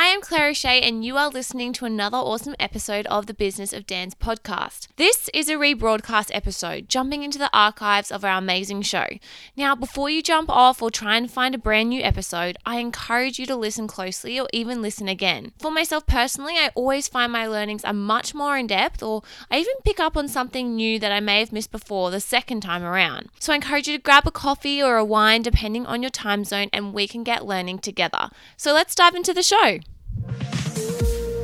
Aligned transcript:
I 0.00 0.04
am 0.04 0.20
Claire 0.20 0.50
O'Shea, 0.50 0.80
and 0.80 1.04
you 1.04 1.16
are 1.16 1.28
listening 1.28 1.72
to 1.72 1.84
another 1.84 2.18
awesome 2.18 2.54
episode 2.60 3.04
of 3.08 3.26
the 3.26 3.34
Business 3.34 3.72
of 3.72 3.84
Dance 3.84 4.14
podcast. 4.14 4.86
This 4.94 5.28
is 5.34 5.48
a 5.48 5.54
rebroadcast 5.54 6.30
episode, 6.32 6.88
jumping 6.88 7.24
into 7.24 7.36
the 7.36 7.50
archives 7.52 8.12
of 8.12 8.24
our 8.24 8.38
amazing 8.38 8.82
show. 8.82 9.06
Now, 9.56 9.74
before 9.74 10.08
you 10.08 10.22
jump 10.22 10.50
off 10.50 10.80
or 10.80 10.92
try 10.92 11.16
and 11.16 11.28
find 11.28 11.52
a 11.52 11.58
brand 11.58 11.88
new 11.88 12.00
episode, 12.00 12.58
I 12.64 12.78
encourage 12.78 13.40
you 13.40 13.46
to 13.46 13.56
listen 13.56 13.88
closely 13.88 14.38
or 14.38 14.46
even 14.52 14.82
listen 14.82 15.08
again. 15.08 15.50
For 15.58 15.72
myself 15.72 16.06
personally, 16.06 16.54
I 16.54 16.70
always 16.76 17.08
find 17.08 17.32
my 17.32 17.48
learnings 17.48 17.84
are 17.84 17.92
much 17.92 18.36
more 18.36 18.56
in 18.56 18.68
depth, 18.68 19.02
or 19.02 19.24
I 19.50 19.58
even 19.58 19.74
pick 19.84 19.98
up 19.98 20.16
on 20.16 20.28
something 20.28 20.76
new 20.76 21.00
that 21.00 21.10
I 21.10 21.18
may 21.18 21.40
have 21.40 21.50
missed 21.50 21.72
before 21.72 22.12
the 22.12 22.20
second 22.20 22.60
time 22.60 22.84
around. 22.84 23.30
So 23.40 23.52
I 23.52 23.56
encourage 23.56 23.88
you 23.88 23.96
to 23.96 24.02
grab 24.02 24.28
a 24.28 24.30
coffee 24.30 24.80
or 24.80 24.96
a 24.96 25.04
wine, 25.04 25.42
depending 25.42 25.86
on 25.86 26.04
your 26.04 26.10
time 26.10 26.44
zone, 26.44 26.68
and 26.72 26.94
we 26.94 27.08
can 27.08 27.24
get 27.24 27.44
learning 27.44 27.80
together. 27.80 28.30
So 28.56 28.72
let's 28.72 28.94
dive 28.94 29.16
into 29.16 29.34
the 29.34 29.42
show. 29.42 29.80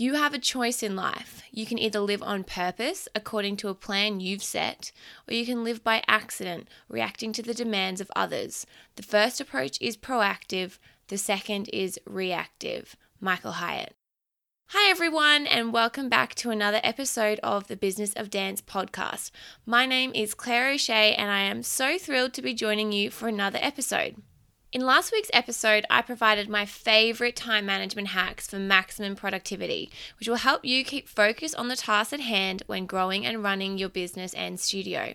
You 0.00 0.14
have 0.14 0.32
a 0.32 0.38
choice 0.38 0.84
in 0.84 0.94
life. 0.94 1.42
You 1.50 1.66
can 1.66 1.76
either 1.76 1.98
live 1.98 2.22
on 2.22 2.44
purpose, 2.44 3.08
according 3.16 3.56
to 3.56 3.68
a 3.68 3.74
plan 3.74 4.20
you've 4.20 4.44
set, 4.44 4.92
or 5.26 5.34
you 5.34 5.44
can 5.44 5.64
live 5.64 5.82
by 5.82 6.04
accident, 6.06 6.68
reacting 6.88 7.32
to 7.32 7.42
the 7.42 7.52
demands 7.52 8.00
of 8.00 8.08
others. 8.14 8.64
The 8.94 9.02
first 9.02 9.40
approach 9.40 9.76
is 9.80 9.96
proactive, 9.96 10.78
the 11.08 11.18
second 11.18 11.68
is 11.72 11.98
reactive. 12.06 12.94
Michael 13.20 13.54
Hyatt. 13.54 13.96
Hi, 14.68 14.88
everyone, 14.88 15.48
and 15.48 15.72
welcome 15.72 16.08
back 16.08 16.36
to 16.36 16.50
another 16.50 16.80
episode 16.84 17.40
of 17.42 17.66
the 17.66 17.76
Business 17.76 18.12
of 18.12 18.30
Dance 18.30 18.62
podcast. 18.62 19.32
My 19.66 19.84
name 19.84 20.12
is 20.14 20.32
Claire 20.32 20.74
O'Shea, 20.74 21.16
and 21.16 21.28
I 21.28 21.40
am 21.40 21.64
so 21.64 21.98
thrilled 21.98 22.34
to 22.34 22.42
be 22.42 22.54
joining 22.54 22.92
you 22.92 23.10
for 23.10 23.26
another 23.26 23.58
episode. 23.60 24.22
In 24.70 24.82
last 24.82 25.12
week's 25.12 25.30
episode, 25.32 25.86
I 25.88 26.02
provided 26.02 26.50
my 26.50 26.66
favorite 26.66 27.36
time 27.36 27.64
management 27.64 28.08
hacks 28.08 28.50
for 28.50 28.58
maximum 28.58 29.16
productivity, 29.16 29.90
which 30.18 30.28
will 30.28 30.36
help 30.36 30.62
you 30.62 30.84
keep 30.84 31.08
focus 31.08 31.54
on 31.54 31.68
the 31.68 31.76
task 31.76 32.12
at 32.12 32.20
hand 32.20 32.64
when 32.66 32.84
growing 32.84 33.24
and 33.24 33.42
running 33.42 33.78
your 33.78 33.88
business 33.88 34.34
and 34.34 34.60
studio. 34.60 35.14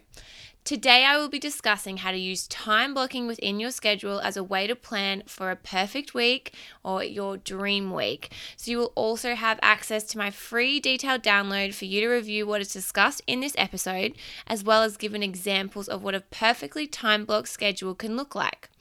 Today, 0.64 1.06
I 1.06 1.18
will 1.18 1.30
be 1.30 1.38
discussing 1.38 1.98
how 1.98 2.10
to 2.10 2.18
use 2.18 2.48
time 2.48 2.96
blocking 2.96 3.28
within 3.28 3.60
your 3.60 3.70
schedule 3.70 4.20
as 4.22 4.38
a 4.38 4.44
way 4.44 4.66
to 4.66 4.76
plan 4.76 5.22
for 5.28 5.52
a 5.52 5.56
perfect 5.56 6.16
week 6.16 6.56
or 6.84 7.04
your 7.04 7.38
dream 7.38 7.92
week. 7.92 8.34
So, 8.58 8.72
you 8.72 8.78
will 8.80 8.94
also 8.96 9.36
have 9.36 9.60
access 9.62 10.04
to 10.06 10.18
my 10.18 10.32
free 10.32 10.80
detailed 10.80 11.22
download 11.22 11.76
for 11.76 11.86
you 11.86 12.02
to 12.02 12.08
review 12.08 12.48
what 12.48 12.62
is 12.62 12.74
discussed 12.74 13.22
in 13.28 13.42
this 13.42 13.54
episode, 13.60 14.14
as 14.48 14.64
well 14.64 14.82
as 14.82 14.98
given 14.98 15.22
examples 15.22 15.88
of 15.88 16.02
what 16.02 16.16
a 16.16 16.22
perfectly 16.22 16.88
time 16.88 17.26
blocked 17.26 17.50
schedule 17.50 17.94
can 17.94 18.18
look 18.18 18.34
like. 18.34 18.72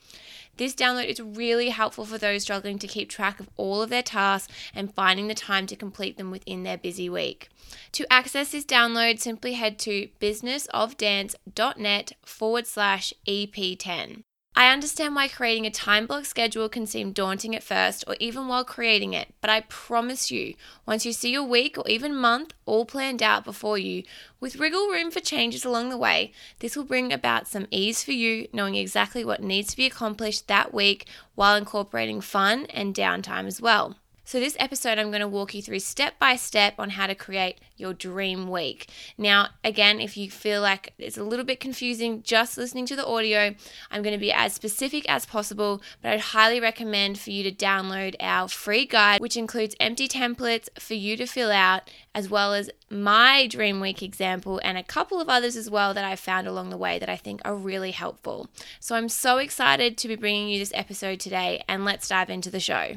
This 0.57 0.75
download 0.75 1.07
is 1.07 1.21
really 1.21 1.71
helpful 1.71 2.05
for 2.05 2.19
those 2.19 2.43
struggling 2.43 2.79
to 2.81 2.87
keep 2.87 3.09
track 3.09 3.41
of 3.41 3.49
all 3.57 3.81
of 3.83 3.91
their 3.91 4.03
tasks 4.03 4.53
and 4.75 4.95
finding 4.95 5.29
the 5.29 5.35
time 5.35 5.67
to 5.67 5.77
complete 5.77 6.19
them 6.19 6.31
within 6.31 6.63
their 6.63 6.77
busy 6.77 7.09
week. 7.09 7.49
To 7.93 8.13
access 8.13 8.53
this 8.53 8.65
download, 8.65 9.19
simply 9.19 9.55
head 9.55 9.79
to 9.81 10.09
businessofdance.net 10.21 12.13
forward 12.23 12.67
slash 12.67 13.15
EP10. 13.27 14.25
I 14.55 14.71
understand 14.71 15.15
why 15.15 15.29
creating 15.29 15.65
a 15.65 15.71
time 15.71 16.07
block 16.07 16.27
schedule 16.27 16.69
can 16.69 16.87
seem 16.87 17.13
daunting 17.13 17.57
at 17.57 17.63
first 17.63 18.05
or 18.07 18.17
even 18.21 18.49
while 18.49 18.65
creating 18.65 19.15
it, 19.15 19.33
but 19.41 19.49
I 19.49 19.63
promise 19.63 20.31
you, 20.31 20.55
once 20.85 21.07
you 21.07 21.13
see 21.15 21.33
your 21.33 21.45
week 21.45 21.79
or 21.79 21.89
even 21.89 22.15
month 22.15 22.53
all 22.67 22.85
planned 22.85 23.23
out 23.23 23.45
before 23.45 23.79
you, 23.79 24.03
with 24.41 24.57
wriggle 24.57 24.89
room 24.89 25.11
for 25.11 25.21
changes 25.21 25.65
along 25.65 25.89
the 25.89 25.97
way, 25.97 26.33
this 26.59 26.77
will 26.77 26.85
bring 26.85 27.15
about 27.15 27.49
some 27.49 27.67
ease 27.71 28.05
for 28.05 28.13
you, 28.13 28.47
knowing 28.53 28.75
exactly 28.75 29.25
what 29.25 29.43
needs 29.43 29.71
to 29.71 29.77
be 29.77 29.87
accomplished 29.87 30.49
that 30.49 30.75
week 30.75 31.09
while 31.35 31.57
incorporating 31.57 32.21
fun 32.21 32.67
and 32.67 32.95
downtime 32.95 33.47
as 33.47 33.59
well. 33.59 33.97
So, 34.25 34.39
this 34.39 34.57
episode, 34.61 34.99
I'm 34.99 35.11
going 35.11 35.21
to 35.21 35.29
walk 35.29 35.53
you 35.53 35.63
through 35.63 35.81
step 35.81 36.17
by 36.21 36.37
step 36.37 36.75
on 36.79 36.91
how 36.91 37.09
to 37.09 37.15
create 37.15 37.59
your 37.77 37.93
dream 37.93 38.49
week. 38.49 38.89
Now, 39.19 39.49
again, 39.65 40.01
if 40.01 40.17
you 40.17 40.31
feel 40.31 40.63
like 40.63 40.95
it's 40.97 41.19
a 41.19 41.25
little 41.25 41.45
bit 41.45 41.59
confusing 41.59 42.23
just 42.23 42.57
listening 42.57 42.87
to 42.87 42.97
the 42.97 43.05
audio, 43.05 43.55
I'm 43.91 44.03
going 44.03 44.15
to 44.15 44.21
be 44.21 44.33
as 44.33 44.53
specific 44.55 45.09
as 45.09 45.27
possible, 45.27 45.83
but 46.01 46.13
I'd 46.13 46.21
highly 46.21 46.61
recommend 46.61 47.19
for 47.19 47.31
you 47.31 47.43
to 47.43 47.51
download 47.51 48.15
our 48.21 48.49
free 48.49 48.87
guide, 48.87 49.21
which 49.21 49.37
includes 49.37 49.75
empty 49.81 50.07
templates 50.07 50.69
for 50.79 50.95
you 50.95 51.17
to 51.17 51.27
fill 51.27 51.51
out, 51.51 51.91
as 52.15 52.31
well 52.31 52.55
as 52.55 52.71
my 52.89 53.49
dream 53.49 53.81
week 53.81 54.05
example 54.05 54.61
and 54.63 54.79
a 54.79 54.85
couple 54.85 55.21
of 55.21 55.29
others 55.29 55.57
as 55.57 55.69
well 55.69 55.93
that 55.95 56.05
I 56.05 56.15
found 56.15 56.47
along 56.47 56.71
the 56.71 56.77
way 56.77 57.01
that 57.01 57.09
I 57.09 57.17
think 57.17 57.41
are 57.45 57.57
really 57.57 57.91
helpful. 57.91 58.49
So, 58.79 58.95
I'm 58.95 59.09
so 59.09 59.39
excited 59.39 59.99
to 59.99 60.07
be 60.07 60.15
bringing 60.15 60.49
you 60.49 60.61
this 60.61 60.73
episode 60.75 61.19
today, 61.19 61.65
and 61.69 61.85
let's 61.85 62.07
dive 62.07 62.31
into 62.31 62.51
the 62.51 62.61
show. 62.61 62.97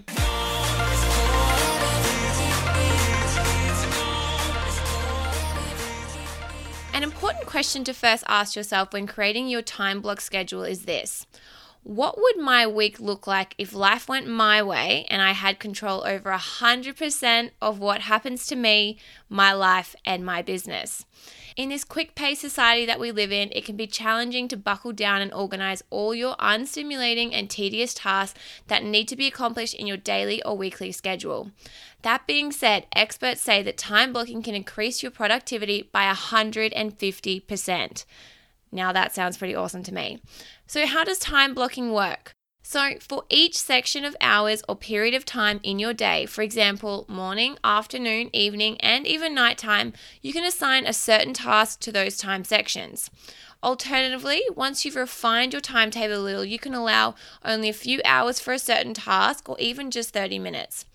An 6.95 7.03
important 7.03 7.45
question 7.45 7.83
to 7.83 7.93
first 7.93 8.23
ask 8.25 8.55
yourself 8.55 8.93
when 8.93 9.05
creating 9.05 9.49
your 9.49 9.61
time 9.61 9.99
block 9.99 10.21
schedule 10.21 10.63
is 10.63 10.85
this 10.85 11.27
What 11.83 12.17
would 12.17 12.37
my 12.37 12.65
week 12.65 13.01
look 13.01 13.27
like 13.27 13.53
if 13.57 13.73
life 13.73 14.07
went 14.07 14.27
my 14.27 14.63
way 14.63 15.05
and 15.09 15.21
I 15.21 15.33
had 15.33 15.59
control 15.59 16.07
over 16.07 16.31
100% 16.31 17.51
of 17.61 17.79
what 17.79 17.99
happens 17.99 18.47
to 18.47 18.55
me, 18.55 18.97
my 19.27 19.51
life, 19.51 19.93
and 20.05 20.25
my 20.25 20.41
business? 20.41 21.05
In 21.57 21.67
this 21.67 21.83
quick 21.83 22.15
paced 22.15 22.39
society 22.39 22.85
that 22.85 22.99
we 22.99 23.11
live 23.11 23.31
in, 23.31 23.49
it 23.51 23.65
can 23.65 23.75
be 23.75 23.87
challenging 23.87 24.47
to 24.47 24.55
buckle 24.55 24.93
down 24.93 25.21
and 25.21 25.33
organize 25.33 25.83
all 25.89 26.15
your 26.15 26.35
unstimulating 26.37 27.31
and 27.33 27.49
tedious 27.49 27.93
tasks 27.93 28.39
that 28.67 28.85
need 28.85 29.09
to 29.09 29.17
be 29.17 29.27
accomplished 29.27 29.73
in 29.73 29.85
your 29.85 29.97
daily 29.97 30.41
or 30.43 30.57
weekly 30.57 30.93
schedule. 30.93 31.51
That 32.05 32.27
being 32.27 32.51
said, 32.51 32.85
experts 32.95 33.41
say 33.41 33.63
that 33.63 33.79
time 33.79 34.13
blocking 34.13 34.43
can 34.43 34.53
increase 34.53 35.01
your 35.01 35.11
productivity 35.11 35.89
by 35.91 36.05
150%. 36.13 38.05
Now 38.71 38.93
that 38.93 39.15
sounds 39.15 39.37
pretty 39.37 39.55
awesome 39.55 39.81
to 39.81 39.91
me. 39.91 40.21
So, 40.67 40.85
how 40.85 41.03
does 41.03 41.17
time 41.17 41.55
blocking 41.55 41.91
work? 41.91 42.31
So, 42.61 42.99
for 42.99 43.23
each 43.27 43.57
section 43.57 44.05
of 44.05 44.15
hours 44.21 44.61
or 44.69 44.75
period 44.75 45.15
of 45.15 45.25
time 45.25 45.59
in 45.63 45.79
your 45.79 45.95
day, 45.95 46.27
for 46.27 46.43
example, 46.43 47.05
morning, 47.07 47.57
afternoon, 47.63 48.29
evening, 48.33 48.79
and 48.81 49.07
even 49.07 49.33
nighttime, 49.33 49.91
you 50.21 50.31
can 50.31 50.43
assign 50.43 50.85
a 50.85 50.93
certain 50.93 51.33
task 51.33 51.79
to 51.79 51.91
those 51.91 52.17
time 52.17 52.43
sections. 52.43 53.09
Alternatively, 53.65 54.43
once 54.55 54.85
you've 54.85 54.95
refined 54.95 55.51
your 55.51 55.59
timetable 55.59 56.17
a 56.17 56.19
little, 56.19 56.45
you 56.45 56.59
can 56.59 56.75
allow 56.75 57.15
only 57.43 57.67
a 57.67 57.73
few 57.73 57.99
hours 58.05 58.39
for 58.39 58.53
a 58.53 58.59
certain 58.59 58.93
task 58.93 59.49
or 59.49 59.59
even 59.59 59.89
just 59.89 60.11
30 60.11 60.37
minutes. 60.37 60.85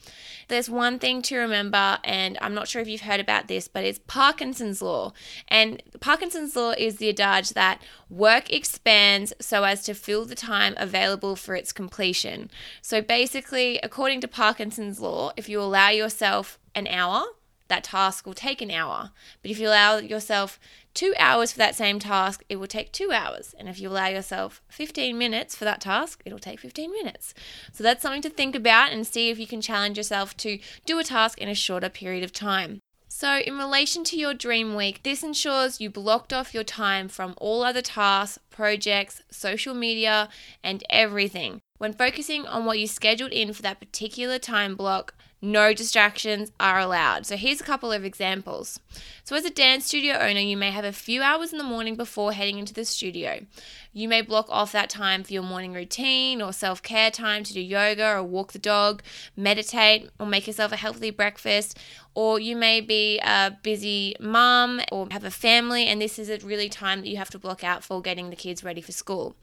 There's 0.47 0.71
one 0.71 1.01
thing 1.01 1.21
to 1.23 1.37
remember, 1.37 1.99
and 2.05 2.39
I'm 2.41 2.55
not 2.55 2.69
sure 2.69 2.81
if 2.81 2.87
you've 2.87 3.01
heard 3.01 3.19
about 3.19 3.49
this, 3.49 3.67
but 3.67 3.83
it's 3.83 3.99
Parkinson's 4.07 4.81
Law. 4.81 5.13
And 5.49 5.83
Parkinson's 5.99 6.55
Law 6.55 6.71
is 6.79 6.99
the 6.99 7.09
adage 7.09 7.51
that 7.51 7.83
work 8.09 8.53
expands 8.53 9.33
so 9.41 9.65
as 9.65 9.83
to 9.83 9.93
fill 9.93 10.25
the 10.25 10.37
time 10.37 10.75
available 10.77 11.35
for 11.35 11.57
its 11.57 11.73
completion. 11.73 12.53
So 12.83 13.03
basically, 13.03 13.81
according 13.83 14.21
to 14.21 14.29
Parkinson's 14.29 15.01
Law, 15.01 15.33
if 15.37 15.49
you 15.49 15.61
allow 15.61 15.89
yourself 15.89 16.57
an 16.77 16.87
hour, 16.87 17.25
that 17.71 17.85
task 17.85 18.27
will 18.27 18.35
take 18.35 18.61
an 18.61 18.71
hour. 18.71 19.13
But 19.41 19.51
if 19.51 19.59
you 19.59 19.69
allow 19.69 19.97
yourself 19.97 20.61
two 20.93 21.15
hours 21.19 21.53
for 21.53 21.59
that 21.59 21.75
same 21.75 21.99
task, 21.99 22.45
it 22.49 22.57
will 22.57 22.67
take 22.67 22.93
two 22.93 23.11
hours. 23.13 23.55
And 23.59 23.69
if 23.69 23.81
you 23.81 23.89
allow 23.89 24.09
yourself 24.09 24.61
15 24.69 25.17
minutes 25.17 25.57
for 25.57 25.65
that 25.65 25.81
task, 25.81 26.21
it'll 26.27 26.39
take 26.39 26.61
15 26.61 26.91
minutes. 26.91 27.33
So 27.73 27.83
that's 27.83 28.03
something 28.03 28.23
to 28.23 28.31
think 28.31 28.55
about 28.55 28.93
and 28.93 29.07
see 29.07 29.31
if 29.31 29.39
you 29.39 29.47
can 29.47 29.63
challenge 29.63 29.97
yourself 29.97 30.37
to 30.39 30.59
do 30.85 30.99
a 30.99 31.05
task 31.05 31.39
in 31.39 31.49
a 31.49 31.55
shorter 31.55 31.89
period 31.89 32.23
of 32.23 32.33
time. 32.33 32.81
So, 33.13 33.39
in 33.39 33.59
relation 33.59 34.05
to 34.05 34.17
your 34.17 34.35
dream 34.35 34.75
week, 34.75 35.03
this 35.03 35.23
ensures 35.23 35.81
you 35.81 35.91
blocked 35.91 36.33
off 36.33 36.55
your 36.55 36.65
time 36.65 37.09
from 37.09 37.35
all 37.39 37.65
other 37.65 37.83
tasks, 37.83 38.39
projects, 38.51 39.21
social 39.31 39.75
media, 39.75 40.29
and 40.63 40.85
everything. 40.89 41.61
When 41.79 41.93
focusing 41.93 42.47
on 42.47 42.65
what 42.65 42.79
you 42.79 42.87
scheduled 42.87 43.33
in 43.33 43.53
for 43.53 43.63
that 43.63 43.81
particular 43.81 44.39
time 44.39 44.77
block, 44.77 45.15
No 45.43 45.73
distractions 45.73 46.53
are 46.61 46.79
allowed. 46.79 47.25
So, 47.25 47.37
here's 47.37 47.61
a 47.61 47.65
couple 47.65 47.93
of 47.93 48.05
examples. 48.05 48.79
So, 49.25 49.37
as 49.37 49.45
a 49.45 49.51
dance 49.51 49.87
studio 49.87 50.17
owner, 50.17 50.41
you 50.41 50.57
may 50.57 50.71
have 50.71 50.85
a 50.85 50.93
few 50.93 51.23
hours 51.23 51.53
in 51.53 51.59
the 51.59 51.65
morning 51.65 51.97
before 51.97 52.33
heading 52.33 52.59
into 52.59 52.75
the 52.75 52.85
studio. 52.85 53.47
You 53.93 54.09
may 54.09 54.21
block 54.21 54.47
off 54.51 54.73
that 54.73 54.91
time 54.91 55.25
for 55.25 55.33
your 55.33 55.43
morning 55.43 55.73
routine 55.73 56.43
or 56.43 56.53
self 56.53 56.83
care 56.83 57.11
time 57.11 57.43
to 57.45 57.55
do 57.55 57.61
yoga 57.61 58.17
or 58.17 58.23
walk 58.23 58.53
the 58.53 58.59
dog, 58.59 59.03
meditate, 59.35 60.11
or 60.19 60.27
make 60.27 60.47
yourself 60.47 60.73
a 60.73 60.77
healthy 60.77 61.11
breakfast. 61.11 61.79
Or 62.15 62.39
you 62.39 62.55
may 62.55 62.81
be 62.81 63.19
a 63.21 63.57
busy 63.63 64.17
mom 64.21 64.81
or 64.93 65.09
have 65.11 65.25
a 65.25 65.31
family, 65.31 65.87
and 65.87 66.03
this 66.03 66.19
is 66.19 66.29
a 66.29 66.45
really 66.47 66.69
time 66.69 67.01
that 67.01 67.09
you 67.09 67.17
have 67.17 67.31
to 67.31 67.39
block 67.39 67.65
out 67.65 67.83
for 67.83 68.03
getting 68.03 68.31
the 68.31 68.37
kids 68.37 68.63
ready 68.63 68.81
for 68.81 68.93
school. 68.93 69.35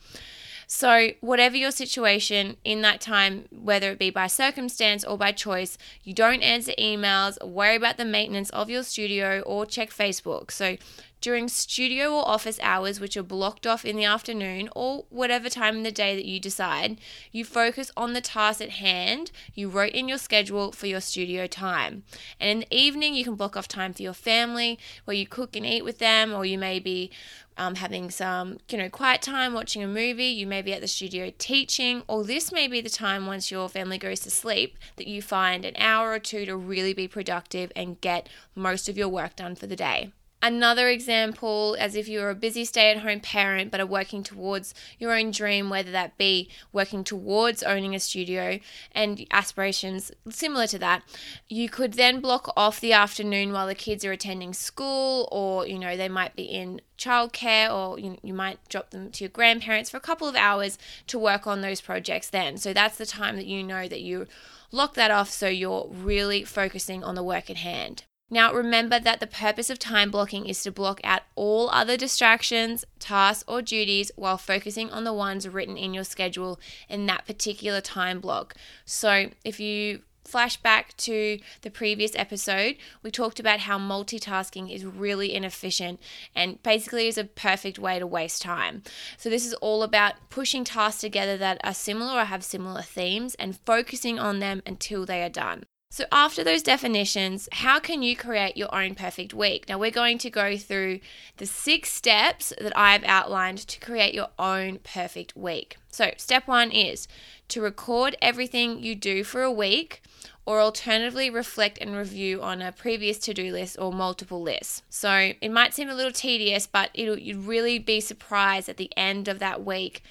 So, 0.70 1.12
whatever 1.22 1.56
your 1.56 1.72
situation 1.72 2.58
in 2.66 2.82
that 2.82 3.00
time, 3.00 3.46
whether 3.52 3.92
it 3.92 4.00
be 4.00 4.10
by 4.10 4.28
circumstance 4.28 5.06
or 5.06 5.18
by 5.18 5.32
choice, 5.32 5.78
you 6.04 6.14
don't 6.14 6.44
answer 6.44 6.74
emails, 6.78 7.42
worry 7.42 7.78
about 7.78 7.96
the 7.96 8.04
maintenance 8.04 8.50
of 8.50 8.70
your 8.70 8.84
studio, 8.84 9.40
or 9.46 9.66
check 9.66 9.92
Facebook. 9.92 10.52
So, 10.52 10.76
during 11.22 11.48
studio 11.48 12.12
or 12.14 12.28
office 12.28 12.60
hours, 12.62 13.00
which 13.00 13.18
are 13.18 13.24
blocked 13.24 13.66
off 13.66 13.86
in 13.86 13.96
the 13.96 14.04
afternoon 14.04 14.70
or 14.76 15.06
whatever 15.10 15.50
time 15.50 15.78
in 15.78 15.84
the 15.84 15.92
day 15.92 16.16
that 16.16 16.26
you 16.26 16.40
decide, 16.40 17.00
you 17.32 17.44
focus 17.44 17.92
on 17.98 18.14
the 18.14 18.22
task 18.22 18.62
at 18.62 18.70
hand 18.70 19.32
you 19.56 19.68
wrote 19.70 19.94
in 19.94 20.08
your 20.08 20.18
schedule 20.18 20.72
for 20.72 20.86
your 20.86 21.02
studio 21.02 21.48
time. 21.48 22.04
And 22.40 22.50
in 22.50 22.60
the 22.60 22.76
evening, 22.76 23.16
you 23.16 23.24
can 23.24 23.36
block 23.36 23.58
off 23.58 23.68
time 23.68 23.94
for 23.94 24.04
your 24.04 24.14
family 24.14 24.78
where 25.06 25.18
you 25.18 25.26
cook 25.26 25.56
and 25.56 25.66
eat 25.66 25.84
with 25.84 25.98
them, 25.98 26.34
or 26.34 26.46
you 26.46 26.58
may 26.58 26.80
be 26.80 27.10
um, 27.58 27.76
having 27.76 28.12
some, 28.12 28.60
you 28.70 28.78
know, 28.78 28.90
quiet 28.90 29.22
time 29.22 29.54
watching 29.54 29.84
a 29.84 29.88
movie. 29.88 30.26
You 30.26 30.48
may 30.48 30.62
be 30.62 30.74
at 30.74 30.82
the 30.82 30.88
studio 30.88 31.32
teaching, 31.38 32.04
or 32.08 32.24
this 32.24 32.52
may 32.52 32.68
be 32.68 32.82
the 32.82 32.90
time 32.90 33.26
once 33.26 33.52
your 33.52 33.68
family 33.70 33.98
goes 33.98 34.20
to 34.22 34.32
sleep 34.32 34.78
that 34.96 35.08
you 35.08 35.22
find 35.22 35.66
an 35.66 35.76
hour 35.78 36.12
or 36.12 36.20
two 36.20 36.46
to 36.46 36.56
really 36.56 36.94
be 36.94 37.08
productive 37.08 37.72
and 37.76 38.00
get 38.02 38.30
most 38.56 38.88
of 38.88 38.98
your 38.98 39.10
work 39.10 39.36
done 39.36 39.56
for 39.56 39.68
the 39.68 39.76
day. 39.76 40.12
Another 40.48 40.88
example, 40.88 41.76
as 41.78 41.94
if 41.94 42.08
you're 42.08 42.30
a 42.30 42.34
busy 42.34 42.64
stay 42.64 42.90
at 42.90 43.00
home 43.00 43.20
parent 43.20 43.70
but 43.70 43.82
are 43.82 43.86
working 43.86 44.24
towards 44.24 44.74
your 44.98 45.14
own 45.14 45.30
dream, 45.30 45.70
whether 45.70 45.92
that 45.92 46.18
be 46.18 46.48
working 46.72 47.04
towards 47.04 47.64
owning 47.64 47.94
a 47.94 48.00
studio 48.00 48.58
and 48.94 49.28
aspirations 49.30 50.10
similar 50.30 50.66
to 50.68 50.80
that, 50.80 51.04
you 51.50 51.68
could 51.68 51.96
then 51.96 52.22
block 52.22 52.54
off 52.56 52.80
the 52.80 52.94
afternoon 52.94 53.52
while 53.52 53.68
the 53.68 53.76
kids 53.76 54.06
are 54.06 54.14
attending 54.14 54.54
school 54.54 55.28
or, 55.34 55.68
you 55.68 55.78
know, 55.78 55.98
they 55.98 56.08
might 56.08 56.34
be 56.34 56.44
in 56.44 56.80
childcare 56.98 57.70
or 57.70 58.00
you, 58.00 58.18
you 58.24 58.34
might 58.34 58.58
drop 58.70 58.92
them 58.92 59.12
to 59.12 59.26
your 59.26 59.30
grandparents 59.32 59.90
for 59.90 59.98
a 59.98 60.00
couple 60.00 60.30
of 60.30 60.36
hours 60.38 60.78
to 61.08 61.20
work 61.20 61.46
on 61.46 61.60
those 61.60 61.82
projects 61.82 62.30
then. 62.30 62.56
So 62.56 62.72
that's 62.72 62.98
the 62.98 63.06
time 63.06 63.36
that 63.36 63.48
you 63.48 63.64
know 63.64 63.90
that 63.90 64.00
you 64.00 64.28
lock 64.72 64.94
that 64.94 65.12
off 65.12 65.30
so 65.30 65.50
you're 65.50 65.90
really 65.92 66.46
focusing 66.46 67.04
on 67.04 67.16
the 67.16 67.24
work 67.24 67.50
at 67.50 67.58
hand. 67.58 68.06
Now, 68.30 68.54
remember 68.54 69.00
that 69.00 69.22
the 69.22 69.28
purpose 69.28 69.70
of 69.70 69.80
time 69.80 70.12
blocking 70.12 70.48
is 70.48 70.62
to 70.64 70.72
block 70.72 71.00
out 71.04 71.22
all 71.36 71.70
other 71.70 71.96
distractions, 71.96 72.84
tasks, 73.00 73.46
or 73.48 73.62
duties 73.62 74.12
while 74.18 74.38
focusing 74.38 74.90
on 74.90 75.06
the 75.06 75.14
ones 75.14 75.48
written 75.48 75.78
in 75.78 75.94
your 75.94 76.04
schedule 76.04 76.60
in 76.90 77.06
that 77.06 77.26
particular 77.26 77.80
time 77.80 78.20
block. 78.20 78.54
So, 78.84 79.30
if 79.46 79.62
you 79.62 80.02
flash 80.26 80.58
back 80.58 80.96
to 80.98 81.40
the 81.62 81.72
previous 81.72 82.14
episode, 82.18 82.76
we 83.02 83.12
talked 83.12 83.40
about 83.40 83.62
how 83.62 83.80
multitasking 83.80 84.70
is 84.70 84.86
really 84.86 85.34
inefficient 85.34 86.02
and 86.36 86.62
basically 86.64 87.08
is 87.08 87.18
a 87.18 87.24
perfect 87.24 87.80
way 87.80 87.98
to 87.98 88.06
waste 88.06 88.42
time. 88.42 88.84
So, 89.16 89.30
this 89.30 89.46
is 89.46 89.54
all 89.56 89.84
about 89.84 90.16
pushing 90.30 90.66
tasks 90.66 91.00
together 91.00 91.38
that 91.38 91.62
are 91.64 91.74
similar 91.74 92.20
or 92.20 92.26
have 92.26 92.44
similar 92.44 92.82
themes 92.82 93.36
and 93.36 93.58
focusing 93.66 94.20
on 94.20 94.40
them 94.40 94.62
until 94.66 95.06
they 95.06 95.24
are 95.24 95.30
done. 95.30 95.64
So, 95.90 96.04
after 96.12 96.44
those 96.44 96.64
definitions, 96.64 97.48
how 97.52 97.80
can 97.80 98.04
you 98.04 98.16
create 98.18 98.58
your 98.58 98.74
own 98.76 98.94
perfect 98.94 99.34
week? 99.34 99.70
Now, 99.70 99.78
we're 99.78 99.90
going 99.90 100.18
to 100.18 100.30
go 100.30 100.58
through 100.58 101.00
the 101.38 101.46
six 101.46 101.92
steps 101.92 102.52
that 102.60 102.78
I've 102.78 103.06
outlined 103.06 103.60
to 103.60 103.80
create 103.80 104.14
your 104.14 104.28
own 104.38 104.80
perfect 104.84 105.38
week. 105.38 105.78
So, 105.90 106.12
step 106.18 106.46
one 106.46 106.72
is 106.72 107.08
to 107.48 107.62
record 107.62 108.18
everything 108.22 108.84
you 108.84 108.96
do 108.96 109.24
for 109.24 109.44
a 109.44 109.52
week, 109.52 110.02
or 110.46 110.60
alternatively, 110.60 111.30
reflect 111.30 111.78
and 111.78 111.96
review 111.96 112.42
on 112.42 112.62
a 112.62 112.74
previous 112.74 113.18
to 113.20 113.34
do 113.34 113.54
list 113.54 113.78
or 113.80 113.94
multiple 113.94 114.42
lists. 114.42 114.84
So, 114.90 115.32
it 115.40 115.52
might 115.52 115.74
seem 115.74 115.90
a 115.90 115.96
little 115.96 116.12
tedious, 116.12 116.68
but 116.68 116.94
you'd 116.98 117.46
really 117.46 117.80
be 117.80 118.02
surprised 118.02 118.68
at 118.68 118.76
the 118.76 118.92
end 118.98 119.30
of 119.30 119.40
that 119.40 119.64
week 119.64 120.04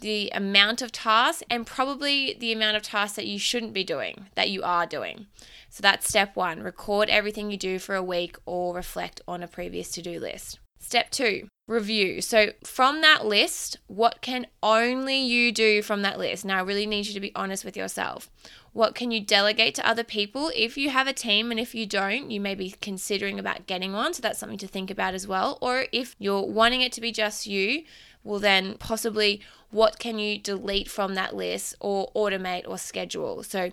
the 0.00 0.30
amount 0.34 0.82
of 0.82 0.92
tasks 0.92 1.42
and 1.50 1.66
probably 1.66 2.36
the 2.38 2.52
amount 2.52 2.76
of 2.76 2.82
tasks 2.82 3.16
that 3.16 3.26
you 3.26 3.38
shouldn't 3.38 3.72
be 3.72 3.84
doing 3.84 4.26
that 4.34 4.50
you 4.50 4.62
are 4.62 4.86
doing. 4.86 5.26
So 5.68 5.82
that's 5.82 6.08
step 6.08 6.36
one 6.36 6.62
record 6.62 7.08
everything 7.08 7.50
you 7.50 7.56
do 7.56 7.78
for 7.78 7.94
a 7.94 8.02
week 8.02 8.36
or 8.46 8.74
reflect 8.74 9.20
on 9.28 9.42
a 9.42 9.48
previous 9.48 9.90
to 9.92 10.02
do 10.02 10.18
list. 10.18 10.58
Step 10.78 11.10
two, 11.10 11.46
review. 11.70 12.20
So, 12.20 12.52
from 12.64 13.00
that 13.02 13.24
list, 13.24 13.78
what 13.86 14.22
can 14.22 14.46
only 14.62 15.18
you 15.18 15.52
do 15.52 15.82
from 15.82 16.02
that 16.02 16.18
list? 16.18 16.44
Now, 16.44 16.58
I 16.58 16.62
really 16.62 16.86
need 16.86 17.06
you 17.06 17.14
to 17.14 17.20
be 17.20 17.34
honest 17.36 17.64
with 17.64 17.76
yourself. 17.76 18.30
What 18.72 18.94
can 18.94 19.10
you 19.10 19.20
delegate 19.20 19.74
to 19.76 19.86
other 19.86 20.02
people? 20.02 20.50
If 20.54 20.76
you 20.76 20.90
have 20.90 21.06
a 21.06 21.12
team 21.12 21.50
and 21.50 21.60
if 21.60 21.74
you 21.74 21.86
don't, 21.86 22.30
you 22.30 22.40
may 22.40 22.54
be 22.54 22.74
considering 22.80 23.38
about 23.38 23.66
getting 23.66 23.92
one. 23.92 24.14
So, 24.14 24.20
that's 24.20 24.38
something 24.38 24.58
to 24.58 24.66
think 24.66 24.90
about 24.90 25.14
as 25.14 25.28
well. 25.28 25.58
Or 25.60 25.84
if 25.92 26.16
you're 26.18 26.46
wanting 26.46 26.80
it 26.80 26.92
to 26.92 27.00
be 27.00 27.12
just 27.12 27.46
you, 27.46 27.84
well, 28.24 28.40
then 28.40 28.76
possibly 28.78 29.40
what 29.70 29.98
can 29.98 30.18
you 30.18 30.38
delete 30.38 30.90
from 30.90 31.14
that 31.14 31.34
list 31.34 31.74
or 31.80 32.10
automate 32.14 32.66
or 32.66 32.76
schedule. 32.78 33.42
So 33.42 33.70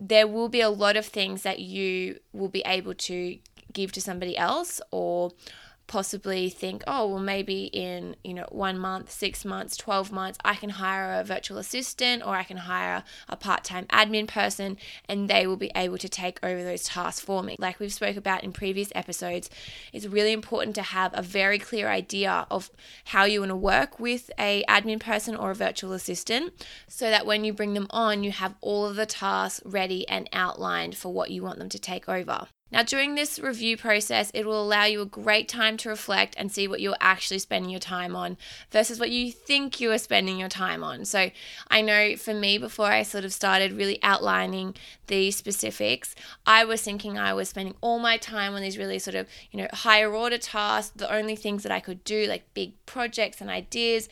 there 0.00 0.26
will 0.26 0.48
be 0.48 0.60
a 0.60 0.70
lot 0.70 0.96
of 0.96 1.06
things 1.06 1.42
that 1.42 1.60
you 1.60 2.18
will 2.32 2.48
be 2.48 2.62
able 2.66 2.94
to 2.94 3.38
give 3.72 3.92
to 3.92 4.00
somebody 4.00 4.36
else 4.36 4.80
or 4.90 5.32
possibly 5.92 6.48
think, 6.48 6.82
oh, 6.86 7.06
well, 7.06 7.18
maybe 7.18 7.64
in, 7.64 8.16
you 8.24 8.32
know, 8.32 8.46
one 8.48 8.78
month, 8.78 9.10
six 9.10 9.44
months, 9.44 9.76
12 9.76 10.10
months, 10.10 10.38
I 10.42 10.54
can 10.54 10.70
hire 10.70 11.20
a 11.20 11.22
virtual 11.22 11.58
assistant 11.58 12.22
or 12.24 12.34
I 12.34 12.44
can 12.44 12.56
hire 12.56 13.04
a 13.28 13.36
part-time 13.36 13.84
admin 13.88 14.26
person 14.26 14.78
and 15.06 15.28
they 15.28 15.46
will 15.46 15.58
be 15.58 15.70
able 15.76 15.98
to 15.98 16.08
take 16.08 16.38
over 16.42 16.64
those 16.64 16.84
tasks 16.84 17.20
for 17.20 17.42
me. 17.42 17.56
Like 17.58 17.78
we've 17.78 17.92
spoke 17.92 18.16
about 18.16 18.42
in 18.42 18.52
previous 18.52 18.90
episodes, 18.94 19.50
it's 19.92 20.06
really 20.06 20.32
important 20.32 20.74
to 20.76 20.82
have 20.82 21.12
a 21.12 21.20
very 21.20 21.58
clear 21.58 21.88
idea 21.88 22.46
of 22.50 22.70
how 23.04 23.24
you 23.24 23.40
want 23.40 23.50
to 23.50 23.56
work 23.56 24.00
with 24.00 24.30
a 24.38 24.64
admin 24.70 24.98
person 24.98 25.36
or 25.36 25.50
a 25.50 25.54
virtual 25.54 25.92
assistant 25.92 26.54
so 26.88 27.10
that 27.10 27.26
when 27.26 27.44
you 27.44 27.52
bring 27.52 27.74
them 27.74 27.86
on, 27.90 28.24
you 28.24 28.32
have 28.32 28.54
all 28.62 28.86
of 28.86 28.96
the 28.96 29.04
tasks 29.04 29.60
ready 29.66 30.08
and 30.08 30.26
outlined 30.32 30.96
for 30.96 31.12
what 31.12 31.30
you 31.30 31.42
want 31.42 31.58
them 31.58 31.68
to 31.68 31.78
take 31.78 32.08
over. 32.08 32.48
Now, 32.72 32.82
during 32.82 33.14
this 33.14 33.38
review 33.38 33.76
process, 33.76 34.30
it 34.32 34.46
will 34.46 34.62
allow 34.62 34.84
you 34.84 35.02
a 35.02 35.06
great 35.06 35.46
time 35.46 35.76
to 35.78 35.90
reflect 35.90 36.34
and 36.38 36.50
see 36.50 36.66
what 36.66 36.80
you're 36.80 36.96
actually 37.00 37.38
spending 37.38 37.70
your 37.70 37.80
time 37.80 38.16
on 38.16 38.38
versus 38.70 38.98
what 38.98 39.10
you 39.10 39.30
think 39.30 39.78
you 39.78 39.92
are 39.92 39.98
spending 39.98 40.38
your 40.38 40.48
time 40.48 40.82
on. 40.82 41.04
So, 41.04 41.30
I 41.70 41.82
know 41.82 42.16
for 42.16 42.32
me, 42.32 42.56
before 42.56 42.86
I 42.86 43.02
sort 43.02 43.24
of 43.24 43.32
started 43.32 43.72
really 43.72 44.02
outlining 44.02 44.74
the 45.08 45.30
specifics, 45.30 46.14
I 46.46 46.64
was 46.64 46.80
thinking 46.80 47.18
I 47.18 47.34
was 47.34 47.50
spending 47.50 47.74
all 47.82 47.98
my 47.98 48.16
time 48.16 48.54
on 48.54 48.62
these 48.62 48.78
really 48.78 48.98
sort 48.98 49.16
of, 49.16 49.28
you 49.50 49.60
know, 49.60 49.68
higher 49.72 50.12
order 50.12 50.38
tasks, 50.38 50.94
the 50.96 51.12
only 51.12 51.36
things 51.36 51.62
that 51.64 51.72
I 51.72 51.80
could 51.80 52.02
do, 52.04 52.26
like 52.26 52.54
big 52.54 52.72
projects 52.86 53.42
and 53.42 53.50
ideas 53.50 54.08